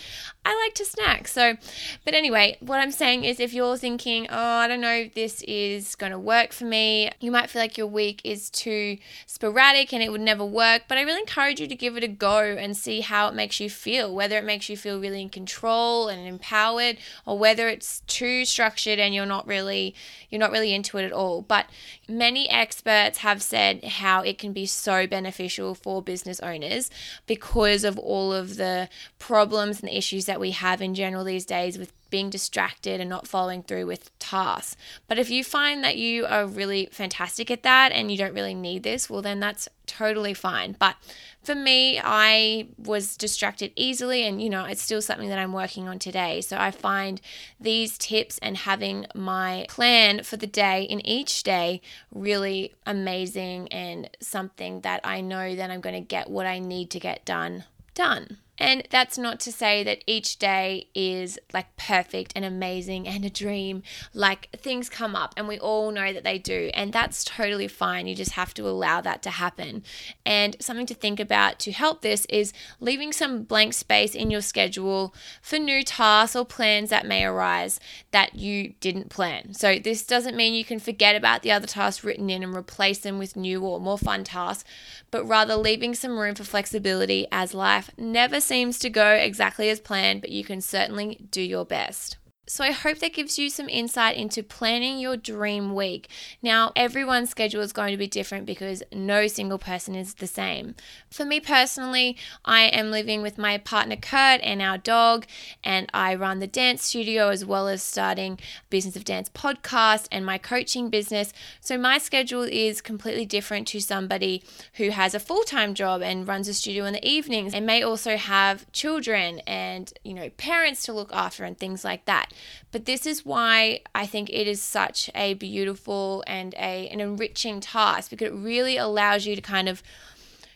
I 0.46 0.56
like 0.64 0.76
to 0.76 0.86
snack. 0.86 1.28
So, 1.28 1.58
but 2.06 2.14
anyway, 2.14 2.58
what 2.60 2.80
I'm 2.80 2.92
saying 2.92 3.24
is 3.24 3.40
if 3.40 3.56
you're 3.56 3.76
thinking, 3.76 4.28
oh, 4.30 4.38
I 4.38 4.68
don't 4.68 4.82
know, 4.82 5.10
this 5.16 5.42
is 5.42 5.96
going 5.96 6.12
to 6.12 6.20
work 6.20 6.54
for 6.54 6.66
me, 6.66 7.10
you 7.20 7.32
might 7.32 7.50
feel 7.50 7.60
like 7.60 7.76
your 7.76 7.88
week 7.88 8.22
is 8.24 8.52
too 8.52 9.00
sporadic 9.26 9.94
and 9.94 10.04
it 10.04 10.12
would 10.12 10.22
never 10.22 10.46
work. 10.46 10.84
But 10.88 11.00
I 11.00 11.02
really 11.02 11.22
encourage 11.22 11.60
you 11.60 11.66
to 11.66 11.76
give 11.76 11.98
it 11.98 12.04
a 12.04 12.08
go 12.08 12.40
and 12.40 12.78
see 12.78 13.02
how 13.02 13.30
it 13.30 13.34
makes 13.34 13.60
you 13.60 13.68
feel, 13.68 14.14
whether 14.14 14.38
it 14.38 14.46
makes 14.46 14.70
you 14.70 14.78
feel 14.78 15.00
really 15.00 15.24
in 15.24 15.30
control 15.30 16.08
and 16.08 16.28
empowered, 16.28 16.98
or 17.26 17.40
whether 17.40 17.68
it's 17.68 18.02
too 18.02 18.46
structured 18.46 19.00
and 19.00 19.16
you're 19.16 19.26
not 19.28 19.48
really 19.48 19.94
you're 20.30 20.40
not 20.40 20.52
really 20.52 20.74
into 20.74 20.98
it 20.98 21.06
at 21.06 21.12
all. 21.12 21.42
But 21.42 21.68
many 22.08 22.50
experts 22.50 23.20
have 23.20 23.42
said 23.42 23.84
how 23.84 24.22
it 24.22 24.38
can 24.38 24.54
be 24.54 24.66
so 24.66 25.08
beneficial 25.08 25.76
for 25.76 26.02
business 26.02 26.40
owners 26.40 26.90
because 27.26 27.84
of 27.84 27.98
all 28.00 28.34
of 28.34 28.58
the 28.58 28.90
problems 29.20 29.80
and 29.80 29.90
the 29.90 29.98
issues 29.98 30.26
that 30.26 30.40
we 30.40 30.52
have 30.52 30.82
in 30.82 30.96
general 30.96 31.24
these 31.24 31.46
days 31.46 31.78
with 31.78 31.92
being 32.10 32.30
distracted 32.30 33.00
and 33.00 33.10
not 33.10 33.28
following 33.28 33.64
through 33.64 33.86
with 33.86 34.18
tasks. 34.20 34.76
But 35.08 35.18
if 35.18 35.30
you 35.30 35.44
find 35.44 35.84
that 35.84 35.98
you 35.98 36.26
are 36.26 36.46
really 36.46 36.90
fantastic 36.92 37.52
at 37.52 37.64
that 37.64 37.92
and 37.92 38.12
you 38.12 38.18
don't 38.18 38.34
really 38.34 38.54
need 38.54 38.84
this, 38.84 39.10
well, 39.10 39.22
then 39.22 39.40
that's 39.40 39.68
totally 39.86 40.34
fine. 40.34 40.76
But 40.78 40.96
for 41.44 41.56
me, 41.56 42.00
I 42.04 42.68
was 42.78 43.16
distracted 43.16 43.72
easily, 43.76 44.24
and 44.24 44.42
you 44.42 44.50
know, 44.50 44.66
it's 44.66 44.82
still 44.82 45.02
something 45.02 45.30
that 45.30 45.40
I'm 45.40 45.54
working 45.54 45.88
on 45.88 45.98
today. 45.98 46.42
So 46.42 46.58
I 46.58 46.72
find 46.72 47.22
these 47.60 47.98
tips 47.98 48.38
and 48.40 48.58
having 48.58 49.06
my 49.16 49.66
plan 49.70 50.24
for 50.24 50.36
the 50.38 50.48
day 50.48 50.84
in 50.84 51.06
each 51.06 51.44
day 51.44 51.82
really 52.14 52.74
amazing 52.86 53.70
and 53.70 54.10
something 54.20 54.82
that 54.82 55.02
I 55.04 55.22
know 55.22 55.56
that 55.56 55.72
I'm 55.72 55.82
going 55.82 55.96
to 55.96 56.08
get 56.08 56.30
what 56.30 56.46
I 56.46 56.60
need 56.60 56.90
to 56.92 57.00
get 57.00 57.26
done 57.26 57.64
done. 57.98 58.38
And 58.60 58.88
that's 58.90 59.18
not 59.18 59.40
to 59.42 59.52
say 59.52 59.84
that 59.84 60.04
each 60.08 60.38
day 60.38 60.88
is 60.96 61.38
like 61.54 61.76
perfect 61.78 62.34
and 62.36 62.44
amazing 62.44 63.08
and 63.08 63.24
a 63.24 63.30
dream. 63.30 63.84
Like 64.14 64.50
things 64.56 64.90
come 64.90 65.16
up 65.16 65.34
and 65.38 65.48
we 65.48 65.60
all 65.60 65.92
know 65.92 66.12
that 66.12 66.24
they 66.24 66.40
do. 66.40 66.72
And 66.74 66.92
that's 66.92 67.24
totally 67.24 67.68
fine. 67.68 68.08
You 68.08 68.16
just 68.16 68.32
have 68.32 68.54
to 68.56 68.68
allow 68.68 69.02
that 69.02 69.22
to 69.24 69.30
happen. 69.30 69.84
And 70.26 70.56
something 70.60 70.86
to 70.88 70.94
think 70.94 71.20
about 71.20 71.60
to 71.60 71.72
help 71.72 72.02
this 72.02 72.26
is 72.26 72.54
leaving 72.80 73.12
some 73.12 73.44
blank 73.44 73.74
space 73.74 74.16
in 74.16 74.32
your 74.32 74.42
schedule 74.42 75.14
for 75.42 75.60
new 75.60 75.84
tasks 75.84 76.36
or 76.36 76.46
plans 76.46 76.90
that 76.90 77.06
may 77.06 77.24
arise 77.26 77.80
that 78.12 78.36
you 78.36 78.74
didn't 78.80 79.10
plan. 79.10 79.54
So 79.54 79.78
this 79.78 80.06
doesn't 80.06 80.36
mean 80.36 80.54
you 80.54 80.66
can 80.66 80.80
forget 80.80 81.16
about 81.16 81.44
the 81.44 81.52
other 81.52 81.68
tasks 81.68 82.04
written 82.04 82.30
in 82.30 82.44
and 82.44 82.56
replace 82.56 83.00
them 83.00 83.20
with 83.20 83.36
new 83.36 83.62
or 83.62 83.80
more 83.80 83.98
fun 83.98 84.24
tasks, 84.24 84.64
but 85.12 85.26
rather 85.26 85.56
leaving 85.56 85.94
some 85.94 86.18
room 86.18 86.36
for 86.36 86.44
flexibility 86.44 87.28
as 87.32 87.54
life 87.54 87.92
never 87.98 88.40
seems 88.48 88.80
to 88.80 88.90
go 88.90 89.12
exactly 89.12 89.70
as 89.70 89.80
planned, 89.80 90.22
but 90.22 90.32
you 90.32 90.44
can 90.44 90.62
certainly 90.62 91.28
do 91.30 91.42
your 91.42 91.66
best. 91.66 92.18
So, 92.50 92.64
I 92.64 92.72
hope 92.72 93.00
that 93.00 93.14
gives 93.14 93.38
you 93.38 93.50
some 93.50 93.68
insight 93.68 94.16
into 94.16 94.42
planning 94.42 95.00
your 95.00 95.18
dream 95.18 95.76
week. 95.76 96.10
Now, 96.42 96.72
everyone's 96.78 97.30
schedule 97.30 97.60
is 97.60 97.74
going 97.74 97.92
to 97.92 97.98
be 97.98 98.08
different 98.08 98.46
because 98.46 98.82
no 98.94 99.28
single 99.28 99.58
person 99.58 99.96
is 99.96 100.14
the 100.14 100.28
same. 100.28 100.74
For 101.12 101.26
me 101.26 101.42
personally, 101.42 102.16
I 102.46 102.62
am 102.68 102.90
living 102.90 103.22
with 103.22 103.38
my 103.38 103.58
partner 103.58 103.98
Kurt 103.98 104.40
and 104.44 104.62
our 104.62 104.78
dog, 104.78 105.26
and 105.62 105.90
I 105.94 106.16
run 106.16 106.40
the 106.40 106.48
dance 106.48 106.86
studio 106.86 107.28
as 107.28 107.44
well 107.44 107.68
as 107.68 107.84
starting 107.84 108.40
Business 108.70 108.96
of 108.96 109.04
Dance 109.04 109.28
podcast 109.28 110.08
and 110.10 110.26
my 110.26 110.38
coaching 110.38 110.90
business. 110.90 111.34
So, 111.60 111.78
my 111.78 111.98
schedule 111.98 112.44
is 112.44 112.80
completely 112.80 113.26
different 113.26 113.68
to 113.68 113.82
somebody 113.82 114.42
who 114.76 114.92
has 114.92 115.14
a 115.14 115.20
full 115.20 115.44
time 115.44 115.74
job 115.74 116.02
and 116.02 116.26
runs 116.26 116.48
a 116.48 116.54
studio 116.54 116.86
in 116.86 116.94
the 116.94 117.06
evenings 117.06 117.54
and 117.54 117.66
may 117.66 117.84
also 117.84 118.16
have 118.16 118.72
children 118.72 119.40
and, 119.40 119.92
you 120.06 120.14
know, 120.14 120.30
parents 120.38 120.84
to 120.84 120.94
look 120.94 121.12
after 121.12 121.44
and 121.44 121.58
things 121.58 121.84
like 121.84 122.06
that. 122.06 122.32
But 122.72 122.86
this 122.86 123.06
is 123.06 123.26
why 123.26 123.82
I 123.96 124.06
think 124.06 124.30
it 124.30 124.48
is 124.48 124.62
such 124.62 125.10
a 125.16 125.34
beautiful 125.36 126.24
and 126.28 126.54
a, 126.56 126.88
an 126.90 127.00
enriching 127.00 127.60
task 127.60 128.10
because 128.10 128.28
it 128.28 128.34
really 128.34 128.78
allows 128.78 129.26
you 129.26 129.36
to 129.36 129.42
kind 129.42 129.70
of, 129.70 129.84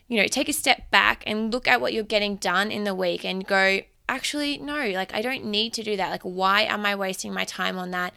you 0.08 0.18
know, 0.22 0.28
take 0.28 0.50
a 0.50 0.54
step 0.54 0.90
back 0.92 1.24
and 1.26 1.52
look 1.52 1.68
at 1.68 1.82
what 1.82 1.94
you're 1.94 2.04
getting 2.04 2.36
done 2.36 2.72
in 2.72 2.84
the 2.84 2.96
week 2.96 3.24
and 3.24 3.46
go, 3.46 3.82
actually, 4.10 4.58
no, 4.58 4.90
like 4.90 5.14
I 5.14 5.22
don't 5.22 5.46
need 5.46 5.74
to 5.74 5.84
do 5.84 5.96
that. 5.98 6.10
Like, 6.10 6.24
why 6.24 6.64
am 6.64 6.86
I 6.86 6.96
wasting 6.96 7.34
my 7.34 7.46
time 7.46 7.78
on 7.78 7.92
that? 7.92 8.14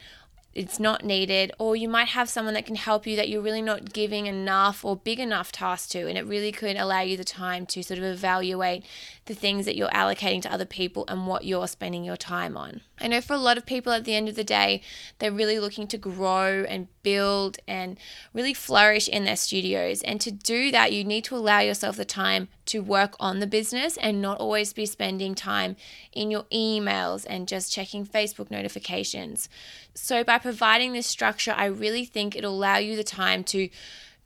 it's 0.54 0.78
not 0.78 1.04
needed, 1.04 1.52
or 1.58 1.74
you 1.74 1.88
might 1.88 2.08
have 2.08 2.28
someone 2.28 2.54
that 2.54 2.66
can 2.66 2.76
help 2.76 3.06
you 3.06 3.16
that 3.16 3.28
you're 3.28 3.42
really 3.42 3.62
not 3.62 3.92
giving 3.92 4.26
enough 4.26 4.84
or 4.84 4.96
big 4.96 5.18
enough 5.18 5.50
task 5.50 5.90
to, 5.90 6.06
and 6.08 6.16
it 6.16 6.24
really 6.24 6.52
could 6.52 6.76
allow 6.76 7.00
you 7.00 7.16
the 7.16 7.24
time 7.24 7.66
to 7.66 7.82
sort 7.82 7.98
of 7.98 8.04
evaluate 8.04 8.84
the 9.26 9.34
things 9.34 9.64
that 9.64 9.76
you're 9.76 9.88
allocating 9.88 10.42
to 10.42 10.52
other 10.52 10.64
people 10.66 11.04
and 11.08 11.26
what 11.26 11.44
you're 11.44 11.66
spending 11.66 12.04
your 12.04 12.16
time 12.16 12.56
on. 12.56 12.82
I 13.00 13.08
know 13.08 13.20
for 13.20 13.32
a 13.32 13.38
lot 13.38 13.56
of 13.56 13.64
people 13.64 13.92
at 13.92 14.04
the 14.04 14.14
end 14.14 14.28
of 14.28 14.36
the 14.36 14.44
day, 14.44 14.82
they're 15.18 15.32
really 15.32 15.58
looking 15.58 15.86
to 15.88 15.98
grow 15.98 16.64
and 16.68 16.88
build 17.02 17.58
and 17.66 17.98
really 18.32 18.54
flourish 18.54 19.08
in 19.08 19.24
their 19.24 19.36
studios. 19.36 20.02
And 20.02 20.20
to 20.20 20.30
do 20.30 20.70
that, 20.70 20.92
you 20.92 21.04
need 21.04 21.24
to 21.24 21.36
allow 21.36 21.60
yourself 21.60 21.96
the 21.96 22.04
time 22.04 22.48
to 22.66 22.82
work 22.82 23.14
on 23.18 23.40
the 23.40 23.46
business 23.46 23.96
and 23.96 24.20
not 24.20 24.38
always 24.38 24.72
be 24.72 24.86
spending 24.86 25.34
time 25.34 25.76
in 26.12 26.30
your 26.30 26.44
emails 26.44 27.26
and 27.28 27.48
just 27.48 27.72
checking 27.72 28.06
Facebook 28.06 28.50
notifications. 28.50 29.48
So, 29.94 30.24
by 30.24 30.38
providing 30.38 30.92
this 30.92 31.06
structure, 31.06 31.54
I 31.56 31.66
really 31.66 32.04
think 32.04 32.36
it'll 32.36 32.54
allow 32.54 32.76
you 32.78 32.96
the 32.96 33.04
time 33.04 33.44
to 33.44 33.68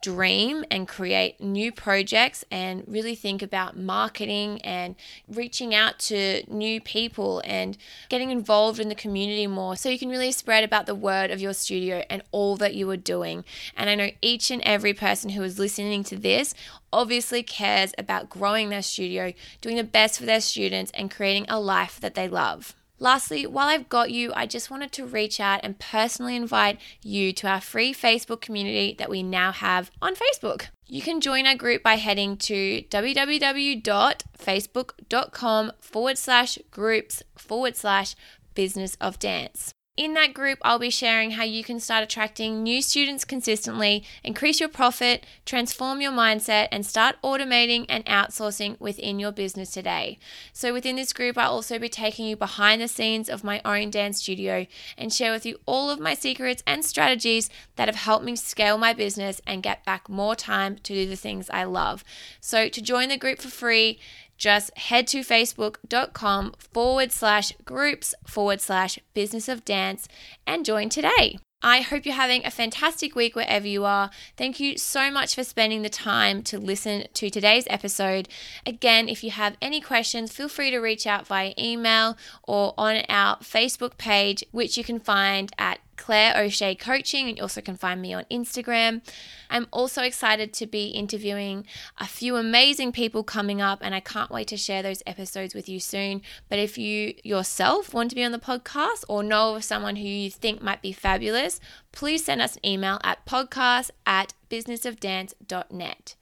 dream 0.01 0.65
and 0.71 0.87
create 0.87 1.41
new 1.41 1.73
projects 1.73 2.45
and 2.51 2.85
really 2.87 3.15
think 3.15 3.43
about 3.43 3.77
marketing 3.77 4.61
and 4.63 4.95
reaching 5.29 5.75
out 5.75 5.99
to 5.99 6.43
new 6.49 6.81
people 6.81 7.43
and 7.45 7.77
getting 8.09 8.31
involved 8.31 8.79
in 8.79 8.89
the 8.89 8.95
community 8.95 9.47
more 9.47 9.77
so 9.77 9.89
you 9.89 9.99
can 9.99 10.09
really 10.09 10.31
spread 10.31 10.63
about 10.63 10.87
the 10.87 10.95
word 10.95 11.31
of 11.31 11.41
your 11.41 11.53
studio 11.53 12.05
and 12.09 12.23
all 12.31 12.57
that 12.57 12.75
you 12.75 12.89
are 12.91 12.97
doing. 12.97 13.45
And 13.77 13.91
I 13.91 13.95
know 13.95 14.11
each 14.23 14.51
and 14.51 14.63
every 14.63 14.95
person 14.95 15.31
who 15.31 15.43
is 15.43 15.59
listening 15.59 16.05
to 16.05 16.17
this 16.17 16.55
obviously 16.93 17.43
cares 17.43 17.93
about 17.99 18.31
growing 18.31 18.69
their 18.69 18.83
studio, 18.83 19.33
doing 19.61 19.77
the 19.77 19.85
best 19.85 20.19
for 20.19 20.27
their 20.27 20.41
students, 20.41 20.93
and 20.95 21.11
creating 21.11 21.47
a 21.49 21.61
life 21.61 22.01
that 22.01 22.15
they 22.15 22.29
love. 22.29 22.75
Lastly, 23.01 23.47
while 23.47 23.69
I've 23.69 23.89
got 23.89 24.11
you, 24.11 24.33
I 24.35 24.47
just 24.47 24.69
wanted 24.71 24.91
to 24.93 25.07
reach 25.07 25.39
out 25.39 25.61
and 25.63 25.79
personally 25.79 26.35
invite 26.35 26.81
you 27.03 27.33
to 27.35 27.47
our 27.47 27.61
free 27.61 27.95
Facebook 27.95 28.41
community 28.41 28.97
that 28.99 29.09
we 29.09 29.23
now 29.23 29.53
have 29.53 29.93
on 30.03 30.17
Facebook. 30.17 30.67
You 30.87 31.01
can 31.03 31.21
join 31.21 31.47
our 31.47 31.55
group 31.55 31.83
by 31.83 31.97
heading 31.97 32.39
to 32.39 32.83
www.facebook.com 32.91 35.73
forward 35.81 36.19
slash 36.19 36.59
groups 36.71 37.23
forward 37.37 37.77
slash 37.77 38.17
business 38.55 38.97
of 39.01 39.19
dance. 39.19 39.73
In 39.99 40.15
that 40.15 40.33
group, 40.33 40.61
I'll 40.63 40.79
be 40.79 40.91
sharing 40.91 41.33
how 41.33 41.43
you 41.43 41.65
can 41.65 41.81
start 41.81 42.05
attracting 42.05 42.63
new 42.63 42.81
students 42.83 43.25
consistently, 43.25 44.05
increase 44.23 44.61
your 44.61 44.69
profit, 44.69 45.27
transform 45.45 46.01
your 46.01 46.13
mindset, 46.13 46.69
and 46.71 46.87
start 46.87 47.17
automating 47.25 47.85
and 47.89 48.07
outsourcing 48.07 48.79
within 48.79 49.19
your 49.19 49.33
business 49.33 49.73
today. 49.73 50.21
So, 50.53 50.73
within 50.73 50.95
this 50.95 51.13
group, 51.13 51.37
I'll 51.37 51.51
also 51.51 51.81
be 51.81 51.89
taking 51.89 52.27
you 52.27 52.37
behind 52.37 52.81
the 52.81 52.87
scenes 52.87 53.29
of 53.29 53.43
my 53.43 53.61
own 53.65 53.91
dance 53.91 54.21
studio 54.23 54.69
and 54.97 55.13
share 55.13 55.33
with 55.33 55.45
you 55.45 55.59
all 55.67 55.91
of 55.91 55.99
my 55.99 56.15
secrets 56.15 56.63
and 56.65 56.85
strategies 56.85 57.51
that 57.75 57.89
have 57.89 57.97
helped 57.97 58.25
me 58.25 58.37
scale 58.37 58.79
my 58.79 58.93
business 58.93 59.41
and 59.49 59.65
get 59.65 59.85
back 59.85 60.09
more 60.09 60.37
time 60.37 60.77
to 60.77 60.95
do 60.95 61.09
the 61.09 61.17
things 61.17 61.51
I 61.51 61.65
love. 61.65 62.05
So, 62.41 62.69
to 62.69 62.81
join 62.81 63.09
the 63.09 63.19
group 63.19 63.41
for 63.41 63.49
free, 63.49 63.99
just 64.39 64.77
head 64.79 65.07
to 65.09 65.21
facebook.com 65.21 66.55
forward 66.73 67.13
slash 67.13 67.53
groups 67.65 68.15
forward 68.27 68.61
slash 68.61 68.99
business 69.13 69.49
of 69.49 69.65
dance 69.65 70.09
and 70.47 70.65
join 70.65 70.89
today. 70.89 71.39
I 71.61 71.81
hope 71.81 72.07
you're 72.07 72.15
having 72.15 72.47
a 72.47 72.53
fantastic 72.53 73.17
week 73.17 73.35
wherever 73.35 73.67
you 73.67 73.85
are. 73.85 74.11
Thank 74.37 74.61
you 74.61 74.79
so 74.79 75.11
much 75.11 75.35
for 75.35 75.43
spending 75.43 75.83
the 75.83 75.89
time 75.89 76.43
to 76.45 76.59
listen 76.59 77.09
to 77.15 77.31
today's 77.31 77.65
episode. 77.69 78.29
Again, 78.65 79.09
if 79.09 79.25
you 79.25 79.33
have 79.33 79.57
any 79.61 79.81
questions, 79.81 80.33
feel 80.33 80.49
free 80.49 80.71
to 80.71 80.79
reach 80.79 81.05
out 81.05 81.27
via 81.27 81.55
email 81.59 82.17
or 82.45 82.75
on 82.79 83.03
our 83.09 83.39
Facebook 83.39 83.99
page, 83.99 84.45
which 84.53 84.79
you 84.79 84.85
can 84.85 85.01
find 85.01 85.53
at 85.59 85.81
Claire 85.99 86.35
O'Shea 86.37 86.75
Coaching, 86.75 87.29
and 87.29 87.37
you 87.37 87.43
also 87.43 87.61
can 87.61 87.77
find 87.77 88.01
me 88.01 88.15
on 88.15 88.25
Instagram. 88.31 89.03
I'm 89.51 89.67
also 89.71 90.03
excited 90.03 90.55
to 90.55 90.67
be 90.67 90.87
interviewing 90.89 91.67
a 91.99 92.07
few 92.07 92.37
amazing 92.37 92.93
people 92.93 93.23
coming 93.23 93.61
up, 93.61 93.81
and 93.83 93.95
I 93.95 94.01
can't 94.01 94.31
wait 94.31 94.49
to 94.49 94.57
share 94.57 94.83
those 94.83 95.03
episodes 95.07 95.55
with 95.55 95.69
you 95.69 95.81
soon. 95.81 96.23
But 96.49 96.59
if 96.59 96.79
you 96.79 97.15
yourself 97.25 97.93
want 97.93 98.09
to 98.11 98.17
be 98.17 98.25
on 98.25 98.33
the 98.33 98.39
podcast 98.39 99.05
or 99.09 99.23
know 99.23 99.57
of 99.57 99.65
someone 99.65 99.97
who 99.97 100.09
you 100.09 100.31
think 100.31 100.63
might 100.63 100.81
be 100.81 100.93
fabulous, 100.93 101.61
please 101.93 102.25
send 102.25 102.41
us 102.41 102.57
an 102.57 102.65
email 102.65 102.99
at 103.05 103.27
podcast 103.27 103.91
at 104.07 104.33
businessofdance.net. 104.49 106.15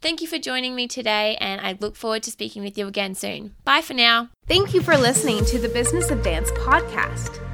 Thank 0.00 0.20
you 0.20 0.28
for 0.28 0.38
joining 0.38 0.74
me 0.74 0.86
today, 0.86 1.36
and 1.40 1.62
I 1.62 1.78
look 1.80 1.96
forward 1.96 2.22
to 2.24 2.30
speaking 2.30 2.62
with 2.62 2.76
you 2.76 2.86
again 2.86 3.14
soon. 3.14 3.54
Bye 3.64 3.80
for 3.80 3.94
now. 3.94 4.28
Thank 4.46 4.74
you 4.74 4.82
for 4.82 4.98
listening 4.98 5.46
to 5.46 5.58
the 5.58 5.70
Business 5.70 6.10
of 6.10 6.22
Dance 6.22 6.50
podcast. 6.50 7.53